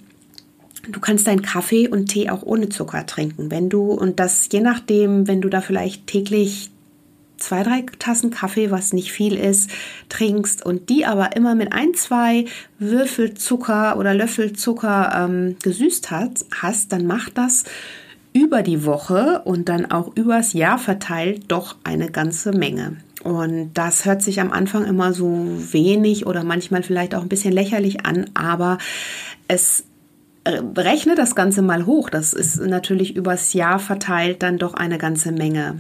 Du 0.88 1.00
kannst 1.00 1.28
deinen 1.28 1.42
Kaffee 1.42 1.88
und 1.88 2.08
Tee 2.08 2.30
auch 2.30 2.44
ohne 2.44 2.70
Zucker 2.70 3.06
trinken. 3.06 3.50
Wenn 3.52 3.70
du, 3.70 3.92
und 3.92 4.20
das 4.20 4.50
je 4.52 4.60
nachdem, 4.60 5.28
wenn 5.28 5.42
du 5.42 5.50
da 5.50 5.62
vielleicht 5.62 6.08
täglich 6.08 6.72
zwei, 7.38 7.64
drei 7.64 7.86
Tassen 8.00 8.32
Kaffee, 8.32 8.72
was 8.72 8.94
nicht 8.94 9.12
viel 9.12 9.36
ist, 9.36 9.70
trinkst 10.10 10.66
und 10.66 10.90
die 10.90 11.06
aber 11.06 11.36
immer 11.36 11.56
mit 11.56 11.74
ein, 11.74 11.94
zwei 11.94 12.46
Würfel 12.80 13.34
Zucker 13.34 13.98
oder 13.98 14.14
Löffel 14.14 14.54
Zucker 14.54 15.12
ähm, 15.16 15.58
gesüßt 15.62 16.12
hast, 16.12 16.46
hast, 16.62 16.92
dann 16.92 17.06
macht 17.06 17.38
das 17.38 17.64
über 18.34 18.64
die 18.64 18.86
Woche 18.86 19.42
und 19.46 19.70
dann 19.70 19.92
auch 19.92 20.16
übers 20.16 20.54
Jahr 20.54 20.80
verteilt 20.80 21.44
doch 21.50 21.76
eine 21.84 22.10
ganze 22.10 22.52
Menge. 22.52 22.98
Und 23.24 23.72
das 23.74 24.06
hört 24.06 24.22
sich 24.22 24.42
am 24.42 24.52
Anfang 24.52 24.86
immer 24.86 25.14
so 25.14 25.48
wenig 25.72 26.26
oder 26.26 26.44
manchmal 26.44 26.84
vielleicht 26.84 27.16
auch 27.16 27.22
ein 27.22 27.30
bisschen 27.30 27.54
lächerlich 27.54 28.06
an, 28.06 28.30
aber 28.34 28.80
es 29.48 29.86
rechne 30.46 31.16
das 31.16 31.36
Ganze 31.36 31.62
mal 31.62 31.86
hoch. 31.86 32.10
Das 32.10 32.34
ist 32.34 32.60
natürlich 32.60 33.16
übers 33.16 33.54
Jahr 33.54 33.80
verteilt 33.80 34.44
dann 34.44 34.58
doch 34.58 34.74
eine 34.74 34.98
ganze 34.98 35.32
Menge. 35.32 35.80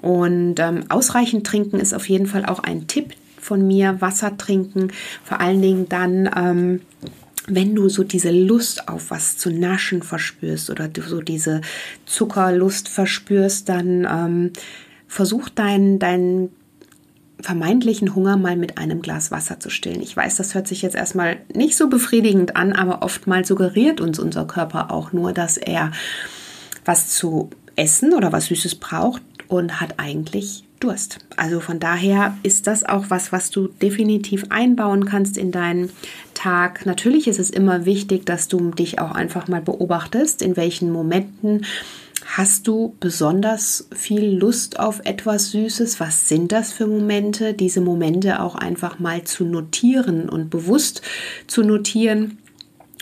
Und 0.00 0.60
ähm, 0.60 0.84
ausreichend 0.88 1.46
trinken 1.46 1.80
ist 1.80 1.94
auf 1.94 2.08
jeden 2.08 2.26
Fall 2.26 2.44
auch 2.44 2.60
ein 2.60 2.86
Tipp 2.86 3.14
von 3.40 3.66
mir. 3.66 4.00
Wasser 4.00 4.36
trinken, 4.36 4.92
vor 5.22 5.40
allen 5.40 5.62
Dingen 5.62 5.88
dann. 5.88 6.30
Ähm, 6.36 6.80
wenn 7.46 7.74
du 7.74 7.90
so 7.90 8.04
diese 8.04 8.30
Lust 8.30 8.88
auf 8.88 9.10
was 9.10 9.36
zu 9.36 9.50
naschen 9.50 10.02
verspürst 10.02 10.70
oder 10.70 10.88
du 10.88 11.02
so 11.02 11.20
diese 11.20 11.60
Zuckerlust 12.06 12.88
verspürst, 12.88 13.68
dann 13.68 14.06
ähm, 14.10 14.52
versuch 15.08 15.50
dein, 15.50 15.98
dein 15.98 16.48
vermeintlichen 17.40 18.14
Hunger 18.14 18.36
mal 18.36 18.56
mit 18.56 18.78
einem 18.78 19.02
Glas 19.02 19.30
Wasser 19.30 19.60
zu 19.60 19.70
stillen. 19.70 20.00
Ich 20.00 20.16
weiß, 20.16 20.36
das 20.36 20.54
hört 20.54 20.68
sich 20.68 20.82
jetzt 20.82 20.96
erstmal 20.96 21.38
nicht 21.54 21.76
so 21.76 21.88
befriedigend 21.88 22.56
an, 22.56 22.72
aber 22.72 23.02
oftmals 23.02 23.48
suggeriert 23.48 24.00
uns 24.00 24.18
unser 24.18 24.46
Körper 24.46 24.90
auch 24.90 25.12
nur, 25.12 25.32
dass 25.32 25.56
er 25.56 25.92
was 26.84 27.08
zu 27.08 27.50
essen 27.76 28.14
oder 28.14 28.32
was 28.32 28.46
Süßes 28.46 28.76
braucht 28.76 29.22
und 29.48 29.80
hat 29.80 29.98
eigentlich 29.98 30.64
Durst. 30.80 31.18
Also 31.36 31.60
von 31.60 31.80
daher 31.80 32.36
ist 32.42 32.66
das 32.66 32.84
auch 32.84 33.06
was, 33.08 33.32
was 33.32 33.50
du 33.50 33.68
definitiv 33.68 34.46
einbauen 34.50 35.06
kannst 35.06 35.38
in 35.38 35.50
deinen 35.50 35.90
Tag. 36.34 36.84
Natürlich 36.84 37.26
ist 37.26 37.38
es 37.38 37.50
immer 37.50 37.86
wichtig, 37.86 38.26
dass 38.26 38.48
du 38.48 38.70
dich 38.70 38.98
auch 38.98 39.12
einfach 39.12 39.48
mal 39.48 39.62
beobachtest, 39.62 40.42
in 40.42 40.56
welchen 40.56 40.92
Momenten 40.92 41.64
Hast 42.26 42.66
du 42.66 42.96
besonders 43.00 43.88
viel 43.94 44.24
Lust 44.24 44.80
auf 44.80 45.00
etwas 45.04 45.50
Süßes? 45.50 46.00
Was 46.00 46.28
sind 46.28 46.52
das 46.52 46.72
für 46.72 46.86
Momente? 46.86 47.54
Diese 47.54 47.80
Momente 47.80 48.40
auch 48.40 48.54
einfach 48.54 48.98
mal 48.98 49.24
zu 49.24 49.44
notieren 49.44 50.28
und 50.28 50.50
bewusst 50.50 51.02
zu 51.46 51.62
notieren 51.62 52.38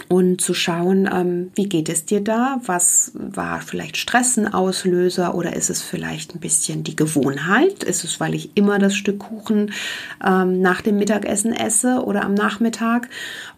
und 0.08 0.40
zu 0.40 0.54
schauen, 0.54 1.08
ähm, 1.12 1.50
wie 1.54 1.68
geht 1.68 1.88
es 1.88 2.04
dir 2.04 2.20
da? 2.20 2.60
Was 2.64 3.12
war 3.14 3.60
vielleicht 3.60 3.96
Stressenauslöser 3.96 5.34
oder 5.34 5.54
ist 5.54 5.70
es 5.70 5.82
vielleicht 5.82 6.34
ein 6.34 6.40
bisschen 6.40 6.82
die 6.82 6.96
Gewohnheit? 6.96 7.84
Ist 7.84 8.04
es, 8.04 8.18
weil 8.18 8.34
ich 8.34 8.50
immer 8.56 8.78
das 8.78 8.94
Stück 8.94 9.20
Kuchen 9.20 9.72
ähm, 10.24 10.60
nach 10.60 10.80
dem 10.80 10.98
Mittagessen 10.98 11.52
esse 11.52 12.02
oder 12.04 12.24
am 12.24 12.34
Nachmittag? 12.34 13.08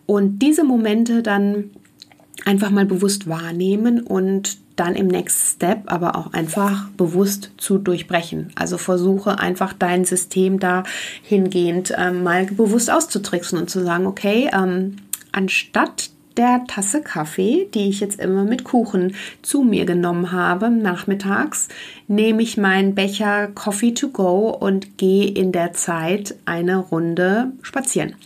Und 0.06 0.40
diese 0.40 0.64
Momente 0.64 1.22
dann 1.22 1.70
einfach 2.44 2.70
mal 2.70 2.84
bewusst 2.84 3.28
wahrnehmen 3.28 4.00
und 4.00 4.58
dann 4.76 4.94
im 4.96 5.06
Next 5.06 5.54
Step 5.54 5.82
aber 5.86 6.16
auch 6.16 6.32
einfach 6.32 6.88
bewusst 6.96 7.52
zu 7.58 7.78
durchbrechen. 7.78 8.52
Also 8.54 8.78
versuche 8.78 9.38
einfach 9.38 9.72
dein 9.72 10.04
System 10.04 10.58
dahingehend 10.58 11.94
ähm, 11.96 12.22
mal 12.22 12.46
bewusst 12.46 12.90
auszutricksen 12.90 13.58
und 13.58 13.70
zu 13.70 13.84
sagen, 13.84 14.06
okay, 14.06 14.50
ähm, 14.52 14.96
anstatt 15.32 16.10
der 16.36 16.64
Tasse 16.66 17.00
Kaffee, 17.00 17.68
die 17.74 17.88
ich 17.88 18.00
jetzt 18.00 18.18
immer 18.18 18.44
mit 18.44 18.64
Kuchen 18.64 19.14
zu 19.42 19.62
mir 19.62 19.84
genommen 19.84 20.32
habe, 20.32 20.70
nachmittags, 20.70 21.68
nehme 22.08 22.42
ich 22.42 22.56
meinen 22.56 22.94
Becher 22.94 23.48
Coffee 23.48 23.94
to 23.94 24.08
go 24.08 24.48
und 24.48 24.98
gehe 24.98 25.28
in 25.28 25.52
der 25.52 25.72
Zeit 25.74 26.34
eine 26.44 26.78
Runde 26.78 27.52
spazieren. 27.62 28.16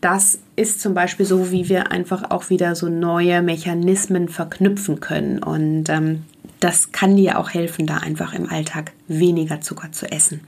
Das 0.00 0.38
ist 0.56 0.80
zum 0.80 0.94
Beispiel 0.94 1.26
so, 1.26 1.50
wie 1.50 1.68
wir 1.68 1.90
einfach 1.92 2.30
auch 2.30 2.50
wieder 2.50 2.74
so 2.74 2.88
neue 2.88 3.42
Mechanismen 3.42 4.28
verknüpfen 4.28 5.00
können. 5.00 5.42
Und 5.42 5.88
ähm, 5.88 6.24
das 6.60 6.92
kann 6.92 7.16
dir 7.16 7.38
auch 7.38 7.50
helfen, 7.50 7.86
da 7.86 7.98
einfach 7.98 8.32
im 8.34 8.48
Alltag 8.48 8.92
weniger 9.06 9.60
Zucker 9.60 9.92
zu 9.92 10.10
essen. 10.10 10.40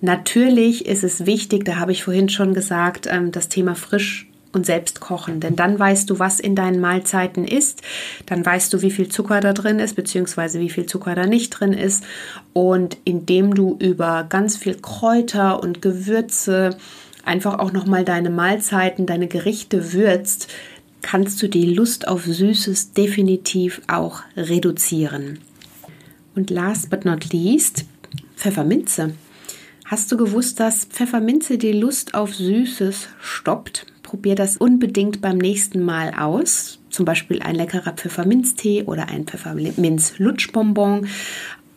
Natürlich 0.00 0.86
ist 0.86 1.04
es 1.04 1.26
wichtig, 1.26 1.64
da 1.64 1.76
habe 1.76 1.92
ich 1.92 2.04
vorhin 2.04 2.28
schon 2.28 2.54
gesagt, 2.54 3.06
ähm, 3.10 3.32
das 3.32 3.48
Thema 3.48 3.74
frisch 3.74 4.30
und 4.52 4.66
selbst 4.66 5.00
kochen. 5.00 5.40
Denn 5.40 5.56
dann 5.56 5.78
weißt 5.78 6.10
du, 6.10 6.18
was 6.18 6.40
in 6.40 6.56
deinen 6.56 6.80
Mahlzeiten 6.80 7.44
ist. 7.46 7.82
Dann 8.26 8.44
weißt 8.44 8.72
du, 8.72 8.82
wie 8.82 8.90
viel 8.90 9.08
Zucker 9.08 9.40
da 9.40 9.52
drin 9.52 9.78
ist, 9.78 9.94
beziehungsweise 9.94 10.58
wie 10.60 10.70
viel 10.70 10.86
Zucker 10.86 11.14
da 11.14 11.26
nicht 11.26 11.50
drin 11.50 11.72
ist. 11.72 12.04
Und 12.52 12.96
indem 13.04 13.54
du 13.54 13.76
über 13.78 14.26
ganz 14.28 14.56
viel 14.56 14.74
Kräuter 14.74 15.62
und 15.62 15.82
Gewürze 15.82 16.76
einfach 17.24 17.58
auch 17.58 17.72
nochmal 17.72 18.04
deine 18.04 18.30
Mahlzeiten, 18.30 19.06
deine 19.06 19.28
Gerichte 19.28 19.92
würzt, 19.92 20.48
kannst 21.02 21.42
du 21.42 21.48
die 21.48 21.66
Lust 21.66 22.08
auf 22.08 22.24
Süßes 22.24 22.92
definitiv 22.92 23.80
auch 23.88 24.22
reduzieren. 24.36 25.38
Und 26.34 26.50
last 26.50 26.90
but 26.90 27.04
not 27.04 27.32
least, 27.32 27.84
Pfefferminze. 28.36 29.14
Hast 29.84 30.12
du 30.12 30.16
gewusst, 30.16 30.60
dass 30.60 30.84
Pfefferminze 30.84 31.58
die 31.58 31.72
Lust 31.72 32.14
auf 32.14 32.34
Süßes 32.34 33.08
stoppt? 33.20 33.86
Probier 34.02 34.36
das 34.36 34.56
unbedingt 34.56 35.20
beim 35.20 35.38
nächsten 35.38 35.82
Mal 35.84 36.14
aus. 36.16 36.78
Zum 36.90 37.04
Beispiel 37.04 37.42
ein 37.42 37.54
leckerer 37.54 37.92
Pfefferminztee 37.92 38.84
oder 38.84 39.08
ein 39.08 39.26
Pfefferminz-Lutschbonbon. 39.26 41.08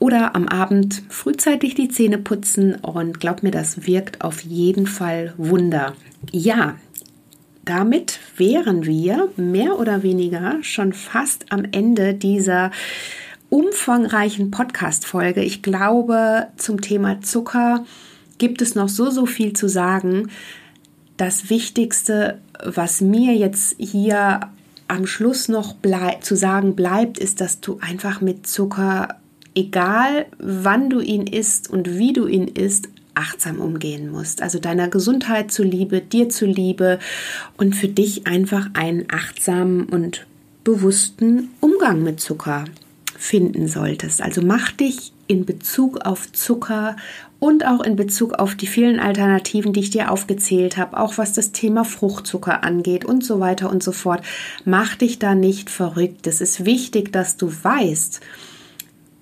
Oder 0.04 0.36
am 0.36 0.49
Abend 0.49 1.01
frühzeitig 1.08 1.76
die 1.76 1.88
Zähne 1.88 2.18
putzen 2.18 2.76
und 2.76 3.22
glaub 3.22 3.41
mir, 3.41 3.51
das 3.51 3.88
wirkt 3.88 4.20
auf 4.20 4.41
jeden 4.41 4.86
Fall 4.86 5.34
Wunder. 5.38 5.93
Ja, 6.30 6.76
damit 7.64 8.20
wären 8.36 8.86
wir 8.86 9.30
mehr 9.38 9.80
oder 9.80 10.04
weniger 10.04 10.58
schon 10.62 10.91
fast 10.91 11.54
am 11.54 11.64
Ende 11.72 12.16
dieser 12.16 12.72
umfangreichen 13.47 14.51
Podcast-Folge. 14.51 15.41
Ich 15.41 15.62
glaube, 15.62 16.47
zum 16.58 16.82
Thema 16.82 17.22
Zucker 17.22 17.86
gibt 18.38 18.62
es 18.62 18.76
noch 18.76 18.89
so, 18.89 19.10
so 19.10 19.26
viel 19.26 19.54
zu 19.54 19.70
sagen 19.70 20.28
das 21.16 21.49
Wichtigste, 21.49 22.41
was 22.62 22.99
mir 22.99 23.36
jetzt 23.36 23.76
hier 23.78 24.41
am 24.89 25.08
Schluss 25.08 25.47
noch 25.47 25.76
zu 26.20 26.36
sagen 26.36 26.76
bleibt, 26.76 27.20
ist, 27.20 27.39
dass 27.39 27.62
du 27.62 27.80
einfach 27.80 28.20
mit 28.20 28.45
Zucker, 28.45 29.20
egal 29.56 30.26
wann 30.39 30.89
du 30.89 30.99
ihn 30.99 31.28
isst 31.28 31.70
und 31.70 31.97
wie 31.97 32.14
du 32.14 32.28
ihn 32.28 32.47
isst, 32.47 32.89
achtsam 33.16 33.60
umgehen 33.60 34.10
musst. 34.10 34.41
Also 34.41 34.60
deiner 34.60 34.88
Gesundheit 34.88 35.51
zuliebe, 35.51 36.01
dir 36.01 36.30
zuliebe 36.30 36.99
und 37.58 37.76
für 37.76 37.88
dich 37.88 38.28
einfach 38.28 38.70
einen 38.74 39.06
achtsamen 39.10 39.86
und 39.86 40.26
bewussten 40.64 41.49
Umgang 41.60 42.04
mit 42.04 42.20
Zucker 42.20 42.66
finden 43.18 43.68
solltest. 43.68 44.22
Also 44.22 44.41
mach 44.41 44.72
dich 44.72 45.14
in 45.28 45.45
Bezug 45.45 46.06
auf 46.06 46.32
Zucker 46.32 46.95
und 47.39 47.66
auch 47.66 47.82
in 47.82 47.95
Bezug 47.95 48.34
auf 48.34 48.56
die 48.56 48.68
vielen 48.68 48.99
Alternativen, 48.99 49.74
die 49.74 49.82
ich 49.82 49.89
dir 49.89 50.12
aufgezählt 50.12 50.78
habe, 50.78 50.97
auch 50.97 51.18
was 51.18 51.34
das 51.34 51.51
Thema 51.51 51.86
Fruchtzucker 51.86 52.64
angeht 52.64 53.06
und 53.06 53.24
so 53.24 53.39
weiter 53.39 53.70
und 53.70 53.84
so 53.84 53.91
fort. 53.91 54.24
Mach 54.66 54.95
dich 54.95 55.20
da 55.20 55.36
nicht 55.36 55.70
verrückt. 55.70 56.28
Es 56.28 56.41
ist 56.41 56.66
wichtig, 56.66 57.12
dass 57.12 57.38
du 57.38 57.51
weißt, 57.51 58.22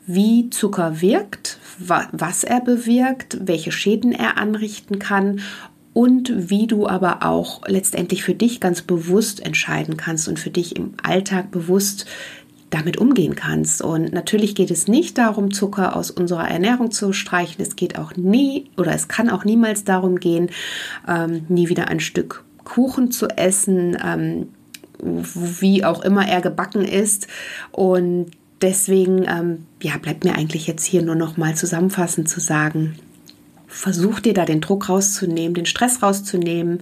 wie 0.06 0.50
Zucker 0.50 1.02
wirkt, 1.02 1.60
was 1.78 2.44
er 2.44 2.62
bewirkt, 2.62 3.38
welche 3.42 3.72
Schäden 3.72 4.12
er 4.12 4.38
anrichten 4.38 5.00
kann 5.00 5.42
und 5.94 6.32
wie 6.50 6.68
du 6.68 6.88
aber 6.88 7.24
auch 7.24 7.62
letztendlich 7.68 8.24
für 8.24 8.34
dich 8.34 8.60
ganz 8.60 8.82
bewusst 8.82 9.46
entscheiden 9.46 9.98
kannst 9.98 10.28
und 10.28 10.40
für 10.40 10.50
dich 10.50 10.76
im 10.76 10.94
Alltag 11.04 11.52
bewusst 11.52 12.06
damit 12.70 12.98
umgehen 12.98 13.36
kannst. 13.36 13.82
Und 13.82 14.14
natürlich 14.14 14.56
geht 14.56 14.72
es 14.72 14.88
nicht 14.88 15.18
darum, 15.18 15.52
Zucker 15.52 15.96
aus 15.96 16.10
unserer 16.10 16.50
Ernährung 16.50 16.92
zu 16.92 17.12
streichen. 17.14 17.62
Es 17.62 17.76
geht 17.76 18.00
auch 18.00 18.16
nie 18.16 18.72
oder 18.78 18.94
es 18.94 19.08
kann 19.08 19.30
auch 19.30 19.44
niemals 19.44 19.84
darum 19.84 20.20
gehen, 20.20 20.50
ähm, 21.08 21.46
nie 21.50 21.70
wieder 21.70 21.90
ein 21.90 22.00
Stück 22.00 22.44
Kuchen 22.64 23.12
zu 23.12 23.28
essen, 23.28 23.98
ähm, 24.04 24.50
wie 25.04 25.84
auch 25.84 26.02
immer 26.04 26.28
er 26.28 26.42
gebacken 26.42 26.86
ist. 26.86 27.28
Und 27.72 28.32
deswegen 28.62 29.26
ähm, 29.28 29.66
ja, 29.82 29.98
bleibt 29.98 30.24
mir 30.24 30.36
eigentlich 30.36 30.68
jetzt 30.68 30.86
hier 30.86 31.02
nur 31.02 31.16
noch 31.16 31.38
mal 31.38 31.56
zusammenfassend 31.56 32.30
zu 32.30 32.40
sagen, 32.40 32.96
versuch 33.68 34.20
dir 34.20 34.34
da 34.34 34.46
den 34.46 34.62
Druck 34.62 34.90
rauszunehmen, 34.90 35.54
den 35.54 35.66
Stress 35.66 36.02
rauszunehmen, 36.04 36.82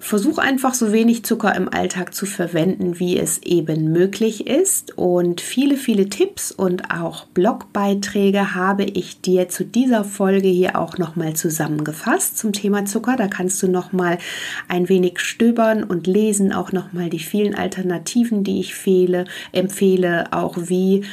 Versuch 0.00 0.38
einfach 0.38 0.74
so 0.74 0.92
wenig 0.92 1.24
Zucker 1.24 1.56
im 1.56 1.68
Alltag 1.68 2.14
zu 2.14 2.24
verwenden, 2.24 3.00
wie 3.00 3.18
es 3.18 3.42
eben 3.42 3.90
möglich 3.90 4.46
ist. 4.46 4.96
Und 4.96 5.40
viele, 5.40 5.76
viele 5.76 6.08
Tipps 6.08 6.52
und 6.52 6.92
auch 6.92 7.26
Blogbeiträge 7.26 8.54
habe 8.54 8.84
ich 8.84 9.20
dir 9.20 9.48
zu 9.48 9.64
dieser 9.64 10.04
Folge 10.04 10.46
hier 10.46 10.78
auch 10.78 10.98
nochmal 10.98 11.34
zusammengefasst 11.34 12.38
zum 12.38 12.52
Thema 12.52 12.84
Zucker. 12.84 13.16
Da 13.16 13.26
kannst 13.26 13.60
du 13.62 13.68
nochmal 13.68 14.18
ein 14.68 14.88
wenig 14.88 15.18
stöbern 15.18 15.82
und 15.82 16.06
lesen, 16.06 16.52
auch 16.52 16.70
nochmal 16.70 17.10
die 17.10 17.18
vielen 17.18 17.56
Alternativen, 17.56 18.44
die 18.44 18.60
ich 18.60 18.76
fehle, 18.76 19.24
empfehle, 19.50 20.32
auch 20.32 20.56
wie 20.56 21.04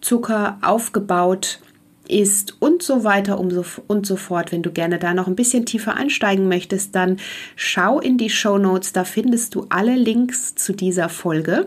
Zucker 0.00 0.58
aufgebaut 0.62 1.60
ist 2.08 2.56
und 2.60 2.82
so 2.82 3.04
weiter 3.04 3.38
und 3.38 4.06
so 4.06 4.16
fort. 4.16 4.52
Wenn 4.52 4.62
du 4.62 4.70
gerne 4.70 4.98
da 4.98 5.14
noch 5.14 5.26
ein 5.26 5.36
bisschen 5.36 5.66
tiefer 5.66 5.94
einsteigen 5.94 6.48
möchtest, 6.48 6.94
dann 6.94 7.18
schau 7.54 8.00
in 8.00 8.18
die 8.18 8.30
Show 8.30 8.58
Notes, 8.58 8.92
da 8.92 9.04
findest 9.04 9.54
du 9.54 9.66
alle 9.68 9.94
Links 9.94 10.54
zu 10.54 10.72
dieser 10.72 11.08
Folge. 11.08 11.66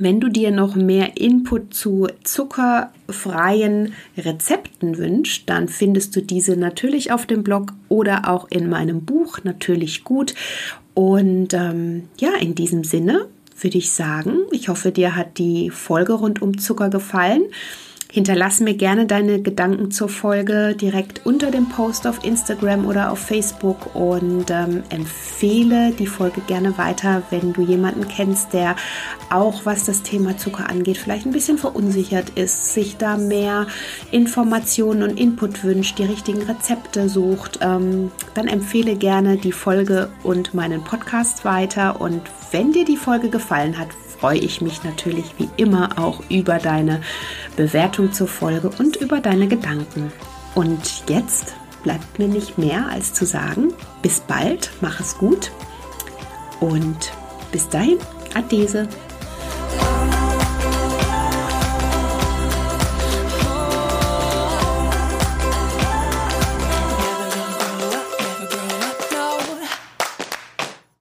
Wenn 0.00 0.20
du 0.20 0.28
dir 0.28 0.52
noch 0.52 0.76
mehr 0.76 1.16
Input 1.16 1.74
zu 1.74 2.06
zuckerfreien 2.22 3.94
Rezepten 4.16 4.96
wünschst, 4.96 5.42
dann 5.46 5.66
findest 5.66 6.14
du 6.14 6.22
diese 6.22 6.56
natürlich 6.56 7.10
auf 7.10 7.26
dem 7.26 7.42
Blog 7.42 7.72
oder 7.88 8.28
auch 8.28 8.46
in 8.50 8.68
meinem 8.68 9.04
Buch 9.04 9.40
natürlich 9.42 10.04
gut. 10.04 10.34
Und 10.94 11.52
ähm, 11.52 12.04
ja, 12.18 12.30
in 12.40 12.54
diesem 12.54 12.84
Sinne 12.84 13.26
würde 13.60 13.78
ich 13.78 13.90
sagen, 13.90 14.36
ich 14.52 14.68
hoffe, 14.68 14.92
dir 14.92 15.16
hat 15.16 15.38
die 15.38 15.70
Folge 15.70 16.12
rund 16.12 16.42
um 16.42 16.58
Zucker 16.58 16.90
gefallen. 16.90 17.42
Hinterlass 18.10 18.60
mir 18.60 18.72
gerne 18.72 19.04
deine 19.04 19.42
Gedanken 19.42 19.90
zur 19.90 20.08
Folge 20.08 20.74
direkt 20.74 21.26
unter 21.26 21.50
dem 21.50 21.68
Post 21.68 22.06
auf 22.06 22.24
Instagram 22.24 22.86
oder 22.86 23.12
auf 23.12 23.18
Facebook 23.18 23.94
und 23.94 24.50
ähm, 24.50 24.82
empfehle 24.88 25.92
die 25.92 26.06
Folge 26.06 26.40
gerne 26.46 26.78
weiter, 26.78 27.22
wenn 27.28 27.52
du 27.52 27.60
jemanden 27.60 28.08
kennst, 28.08 28.54
der 28.54 28.76
auch 29.28 29.66
was 29.66 29.84
das 29.84 30.02
Thema 30.02 30.38
Zucker 30.38 30.70
angeht, 30.70 30.96
vielleicht 30.96 31.26
ein 31.26 31.32
bisschen 31.32 31.58
verunsichert 31.58 32.30
ist, 32.30 32.72
sich 32.72 32.96
da 32.96 33.18
mehr 33.18 33.66
Informationen 34.10 35.02
und 35.02 35.20
Input 35.20 35.62
wünscht, 35.62 35.98
die 35.98 36.04
richtigen 36.04 36.40
Rezepte 36.40 37.10
sucht, 37.10 37.58
ähm, 37.60 38.10
dann 38.32 38.48
empfehle 38.48 38.96
gerne 38.96 39.36
die 39.36 39.52
Folge 39.52 40.08
und 40.22 40.54
meinen 40.54 40.82
Podcast 40.82 41.44
weiter. 41.44 42.00
Und 42.00 42.22
wenn 42.52 42.72
dir 42.72 42.86
die 42.86 42.96
Folge 42.96 43.28
gefallen 43.28 43.78
hat, 43.78 43.88
freue 44.18 44.38
ich 44.38 44.60
mich 44.60 44.82
natürlich 44.84 45.34
wie 45.38 45.48
immer 45.56 45.98
auch 45.98 46.22
über 46.28 46.58
deine 46.58 47.00
Bewertung 47.56 48.12
zur 48.12 48.28
Folge 48.28 48.70
und 48.78 48.96
über 48.96 49.20
deine 49.20 49.48
Gedanken. 49.48 50.12
Und 50.54 51.04
jetzt 51.08 51.54
bleibt 51.84 52.18
mir 52.18 52.28
nicht 52.28 52.58
mehr 52.58 52.88
als 52.90 53.14
zu 53.14 53.24
sagen, 53.24 53.72
bis 54.02 54.20
bald, 54.20 54.70
mach 54.80 55.00
es 55.00 55.16
gut 55.18 55.52
und 56.60 57.12
bis 57.52 57.68
dahin, 57.68 57.98
Adese. 58.34 58.88